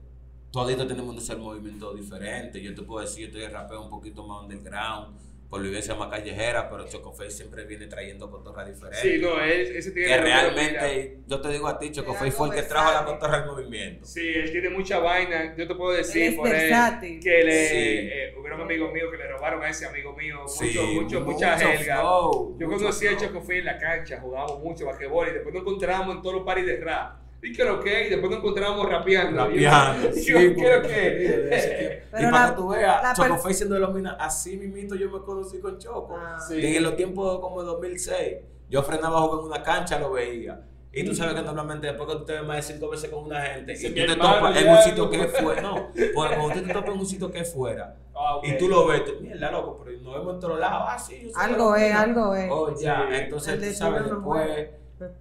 toditos 0.51 0.87
tenemos 0.87 1.15
que 1.15 1.21
hacer 1.21 1.37
movimientos 1.37 1.95
diferentes. 1.95 2.61
Yo 2.61 2.75
te 2.75 2.81
puedo 2.81 3.01
decir, 3.01 3.29
yo 3.31 3.39
estoy 3.39 3.53
rapeo 3.53 3.81
un 3.81 3.89
poquito 3.89 4.25
más 4.27 4.43
underground, 4.43 5.17
por 5.49 5.61
vivencia 5.61 5.93
más 5.95 6.07
callejera, 6.07 6.69
pero 6.69 6.87
Choco 6.87 7.11
Face 7.11 7.31
siempre 7.31 7.65
viene 7.65 7.85
trayendo 7.87 8.31
cotorras 8.31 8.67
diferentes. 8.67 9.01
Sí, 9.01 9.19
no, 9.19 9.37
él, 9.41 9.75
ese 9.75 9.91
tiene 9.91 10.07
que 10.07 10.17
realmente, 10.17 11.17
yo 11.27 11.41
te 11.41 11.49
digo 11.49 11.67
a 11.67 11.77
ti, 11.77 11.91
Choco 11.91 12.13
Es 12.13 12.19
Face 12.19 12.31
fue 12.31 12.47
el 12.47 12.53
que 12.53 12.61
trajo 12.63 12.93
la 12.93 13.03
cotorra 13.03 13.43
al 13.43 13.47
movimiento. 13.47 14.05
Sí, 14.05 14.25
él 14.33 14.49
tiene 14.49 14.69
mucha 14.69 14.99
vaina. 14.99 15.53
Yo 15.57 15.67
te 15.67 15.75
puedo 15.75 15.91
decir 15.91 16.23
Él 16.23 16.29
es 16.29 16.35
por 16.35 16.47
él 16.47 17.19
que 17.21 17.43
le 17.43 17.67
Sí. 17.67 17.75
eh, 17.75 18.33
hubieron 18.39 18.61
amigos 18.61 18.93
míos 18.93 19.09
que 19.11 19.17
le 19.17 19.27
robaron 19.27 19.61
a 19.61 19.69
ese 19.69 19.85
amigo 19.85 20.15
mío 20.15 20.39
mucho, 20.39 20.53
Sí, 20.53 20.79
mucho, 20.95 21.19
mucha 21.19 21.57
flow, 21.57 22.57
Yo 22.57 22.69
conocí 22.69 23.07
a. 23.07 23.17
Choco 23.17 23.41
Fey 23.41 23.59
en 23.59 23.65
la 23.65 23.77
cancha, 23.77 24.21
jugábamos 24.21 24.63
mucho 24.63 24.85
basquetbol 24.85 25.27
y 25.27 25.31
después 25.33 25.53
nos 25.53 25.63
encontrábamos 25.63 26.15
en 26.15 26.21
todos 26.21 26.35
los 26.35 26.45
paris 26.45 26.65
de 26.65 26.77
rap. 26.77 27.20
Y 27.43 27.54
lo 27.58 27.80
que, 27.80 28.08
y 28.08 28.10
después 28.10 28.30
nos 28.30 28.39
encontrábamos 28.39 28.88
rapeando. 28.89 29.45
Rapeando, 29.45 30.10
Y 30.10 30.13
sí, 30.13 30.32
yo, 30.32 30.38
¿qué 30.38 30.47
lo 30.49 30.54
porque- 30.82 30.88
que? 30.88 32.04
Pero 32.12 32.27
y 32.27 32.32
para 32.32 32.43
la- 32.45 32.49
que 32.51 32.56
tú 32.62 32.67
veas, 32.69 33.17
Choco 33.17 33.38
Face 33.38 33.54
siendo 33.56 33.75
de 33.75 33.82
los 33.82 33.93
minas, 33.93 34.15
así 34.19 34.58
mismito 34.58 34.95
yo 34.95 35.10
me 35.10 35.21
conocí 35.21 35.60
con 35.60 35.77
Choco. 35.80 36.15
Ah. 36.17 36.38
Sí. 36.39 36.56
Y 36.58 36.75
en 36.77 36.84
los 36.84 36.95
tiempos 36.95 37.39
como 37.39 37.62
de 37.62 37.67
2006, 37.67 38.38
yo 38.69 38.84
frenaba 38.84 39.17
a 39.19 39.21
jugar 39.23 39.39
en 39.39 39.45
una 39.47 39.63
cancha, 39.63 39.97
lo 39.99 40.12
veía. 40.12 40.62
Y 40.93 41.06
tú 41.06 41.15
sabes 41.15 41.34
que 41.36 41.41
normalmente 41.41 41.88
después 41.88 42.10
que 42.10 42.15
tú 42.17 42.25
te 42.25 42.34
ves 42.34 42.43
más 42.43 42.58
de 42.58 42.73
cinco 42.73 42.89
veces 42.89 43.10
con 43.10 43.23
una 43.23 43.39
gente 43.41 43.73
y 43.73 43.89
"Mi 43.89 44.01
tú 44.01 44.08
te 44.08 44.15
topas 44.17 44.58
en 44.58 44.65
ya". 44.65 44.71
un 44.73 44.82
sitio 44.84 45.10
que 45.10 45.21
es 45.21 45.38
fuera, 45.39 45.62
no, 45.62 45.73
porque 46.13 46.36
cuando 46.36 46.54
tú 46.54 46.67
te 46.67 46.73
topas 46.73 46.93
en 46.93 46.99
un 46.99 47.06
sitio 47.06 47.32
que 47.32 47.39
es 47.39 47.54
fuera 47.54 47.95
Ah, 48.13 48.39
y 48.43 48.58
tú 48.58 48.67
lo 48.67 48.86
ves, 48.88 49.06
tú, 49.06 49.13
mierda, 49.21 49.49
loco, 49.51 49.82
pero 49.84 49.97
nos 50.01 50.13
vemos 50.15 50.34
en 50.34 50.39
todos 50.41 50.60
lados, 50.60 50.84
ah, 50.89 50.99
sí, 50.99 51.21
yo 51.23 51.30
soy 51.32 51.41
Algo 51.43 51.75
es, 51.77 51.95
algo 51.95 52.36
es. 52.36 52.49
Oh, 52.51 52.75
ya, 52.77 53.08
Sí. 53.10 53.15
entonces 53.21 53.58
tú 53.69 53.73
sabes, 53.73 54.04
después 54.04 54.69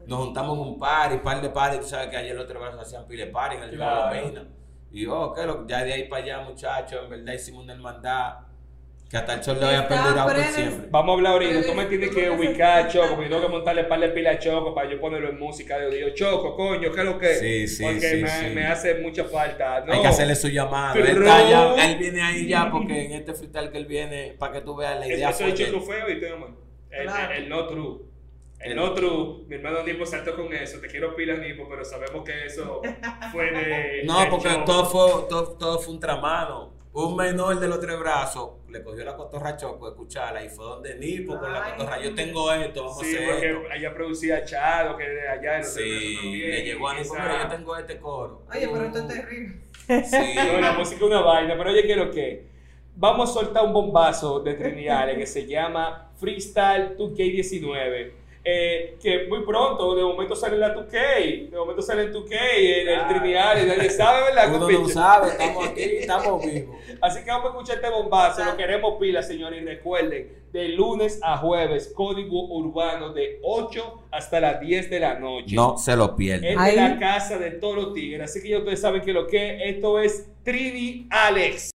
nos 0.07 0.19
juntamos 0.25 0.59
un 0.59 0.79
party, 0.79 1.19
par 1.19 1.41
de 1.41 1.51
party, 1.51 1.79
tú 1.79 1.85
sabes 1.87 2.09
que 2.09 2.17
ayer 2.17 2.35
los 2.35 2.45
otros 2.45 2.61
brazos 2.63 2.81
hacían 2.83 3.07
pile 3.07 3.27
party 3.27 3.57
en 3.57 3.63
el 3.65 3.71
Claro. 3.71 4.11
Palomina. 4.11 4.45
Y 4.93 5.07
oh, 5.07 5.33
que 5.33 5.47
lo, 5.47 5.67
ya 5.67 5.85
de 5.85 5.93
ahí 5.93 6.09
para 6.09 6.23
allá, 6.25 6.41
muchachos, 6.41 7.01
en 7.05 7.11
verdad 7.11 7.33
hicimos 7.35 7.63
una 7.65 7.75
hermandad 7.75 8.35
que 9.09 9.17
hasta 9.17 9.35
el 9.35 9.43
sol 9.43 9.59
le 9.59 9.67
había 9.67 9.81
Está 9.83 9.89
perdurado 10.05 10.29
por 10.29 10.43
siempre. 10.45 10.89
Vamos 10.91 11.11
a 11.11 11.15
hablar 11.15 11.33
ahorita. 11.33 11.67
Tú 11.67 11.75
me 11.75 11.83
es- 11.83 11.89
tienes 11.89 12.11
que 12.15 12.31
ubicar 12.31 12.85
a 12.85 12.89
Choco, 12.89 13.15
porque 13.17 13.29
tengo 13.29 13.43
que 13.43 13.49
montarle 13.49 13.85
par 13.85 13.99
de 13.99 14.09
pila 14.11 14.31
a 14.31 14.39
Choco 14.39 14.73
para 14.73 14.89
yo 14.89 15.01
ponerlo 15.01 15.29
en 15.31 15.39
música 15.41 15.79
de 15.79 15.87
oído. 15.87 16.11
Choco, 16.15 16.55
coño, 16.57 16.93
¿qué 16.93 17.01
es 17.01 17.05
lo 17.07 17.19
que? 17.19 17.35
Sí, 17.35 17.67
sí, 17.67 17.83
Porque 17.83 18.01
sí, 18.01 18.17
me, 18.23 18.29
sí. 18.29 18.47
me 18.55 18.67
hace 18.67 18.95
mucha 18.97 19.25
falta. 19.25 19.81
No. 19.85 19.93
Hay 19.95 20.01
que 20.01 20.07
hacerle 20.07 20.37
su 20.37 20.47
llamado. 20.49 20.95
Él, 20.97 21.03
Pero- 21.07 21.23
está 21.27 21.49
ya- 21.49 21.91
él 21.91 21.99
viene 21.99 22.23
ahí 22.23 22.47
ya 22.47 22.71
porque 22.71 23.05
en 23.07 23.13
este 23.13 23.35
freestyle 23.35 23.71
que 23.73 23.79
él 23.79 23.87
viene, 23.87 24.37
para 24.39 24.53
que 24.53 24.61
tú 24.61 24.77
veas 24.77 24.99
la 25.01 25.07
idea. 25.09 25.31
Eso 25.31 25.45
es 25.45 25.59
de- 25.59 25.71
Choco 25.73 25.81
feo 25.87 26.09
y 26.09 26.21
tengo 26.21 26.47
el, 26.91 27.03
Claro. 27.07 27.33
el, 27.33 27.43
el 27.45 27.49
no 27.49 27.67
true. 27.67 27.99
El 28.61 28.95
true, 28.95 29.45
mi 29.49 29.55
hermano 29.57 29.83
Nipo 29.83 30.05
saltó 30.05 30.37
con 30.37 30.53
eso. 30.53 30.81
Te 30.81 30.87
quiero 30.89 31.17
pilas, 31.17 31.39
Nipo, 31.39 31.67
pero 31.69 31.85
sabemos 31.85 32.25
que 32.25 32.45
eso 32.47 32.83
fue 33.33 33.51
de. 33.51 34.03
No, 34.05 34.21
de 34.21 34.27
porque 34.27 34.49
todo 34.67 34.85
fue, 34.85 35.29
todo, 35.29 35.53
todo 35.57 35.79
fue 35.79 35.95
un 35.95 36.01
tramano. 36.01 36.79
Un 36.93 37.15
menor 37.17 37.59
de 37.61 37.69
los 37.69 37.79
tres 37.81 37.97
brazos 38.01 38.51
le 38.69 38.83
cogió 38.83 39.05
la 39.05 39.17
cotorra 39.17 39.51
a 39.51 39.57
Choco 39.57 39.87
a 39.87 39.91
escucharla 39.91 40.45
y 40.45 40.49
fue 40.49 40.65
donde 40.65 40.97
Nipo 40.97 41.39
con 41.39 41.53
la 41.53 41.71
cotorra. 41.73 42.03
Yo 42.03 42.15
tengo 42.15 42.53
esto, 42.53 42.85
vamos 42.85 42.99
Sí, 43.01 43.15
a 43.17 43.19
hacer 43.21 43.45
esto. 43.45 43.61
porque 43.61 43.73
allá 43.75 43.95
producía 43.95 44.45
Chado, 44.45 44.97
que 44.97 45.09
de 45.09 45.29
allá 45.29 45.53
de 45.53 45.59
los 45.59 45.69
Sí, 45.73 46.17
también. 46.21 46.51
le 46.51 46.63
llegó 46.65 46.89
a 46.89 46.95
Nipo, 46.95 47.15
Esa- 47.15 47.23
mira, 47.23 47.43
yo 47.45 47.49
tengo 47.57 47.77
este 47.77 47.99
coro. 47.99 48.43
Oye, 48.51 48.69
pero 48.73 48.85
esto 48.87 48.99
es 48.99 49.07
terrible. 49.09 49.55
Sí. 50.05 50.35
No, 50.53 50.61
la 50.61 50.73
música 50.73 50.97
es 50.97 51.03
una 51.03 51.21
vaina, 51.23 51.55
pero 51.57 51.71
oye, 51.71 51.83
quiero 51.85 52.11
que 52.11 52.45
vamos 52.97 53.31
a 53.31 53.33
soltar 53.35 53.65
un 53.65 53.73
bombazo 53.73 54.41
de 54.41 54.55
Trinidad 54.55 55.15
que 55.17 55.27
se 55.27 55.47
llama 55.47 56.11
Freestyle 56.19 56.97
2K19. 56.99 58.13
Eh, 58.43 58.97
que 59.03 59.27
muy 59.29 59.45
pronto, 59.45 59.95
de 59.95 60.03
momento 60.03 60.35
sale 60.35 60.57
la 60.57 60.75
2K, 60.75 61.51
de 61.51 61.57
momento 61.57 61.83
sale 61.83 62.03
el 62.03 62.15
2K, 62.15 62.33
el, 62.33 62.89
el. 62.89 63.09
Trinidad, 63.09 63.67
nadie 63.67 63.91
sabe, 63.91 64.23
¿verdad? 64.25 64.55
Uno 64.55 64.71
no 64.71 64.89
sabe, 64.89 65.29
estamos 65.29 65.69
aquí, 65.69 65.83
estamos 65.83 66.45
vivos. 66.45 66.77
Así 67.03 67.23
que 67.23 67.31
vamos 67.31 67.47
a 67.47 67.49
escuchar 67.51 67.77
este 67.77 67.91
bombazo, 67.91 68.45
lo 68.45 68.57
queremos 68.57 68.97
pila, 68.99 69.23
señores, 69.23 69.63
y 69.63 69.65
recuerden, 69.65 70.41
de 70.53 70.69
lunes 70.71 71.21
a 71.23 71.37
jueves, 71.37 71.93
código 71.95 72.47
urbano 72.49 73.13
de 73.13 73.39
8 73.43 74.05
hasta 74.11 74.41
las 74.41 74.61
10 74.61 74.91
de 74.91 75.01
la 75.01 75.19
noche. 75.19 75.55
No 75.55 75.77
se 75.77 75.95
lo 75.97 76.17
pierdan. 76.17 76.67
Es 76.67 76.75
de 76.75 76.81
la 76.81 76.99
casa 76.99 77.39
de 77.39 77.53
todos 77.53 77.77
los 77.77 77.95
tigres, 77.95 78.31
así 78.31 78.43
que 78.43 78.49
ya 78.49 78.59
ustedes 78.59 78.81
saben 78.81 79.03
que 79.03 79.13
lo 79.13 79.27
que 79.27 79.69
es, 79.69 79.77
esto 79.77 80.01
es 80.01 80.29
Trini 80.43 81.07
Alex. 81.11 81.71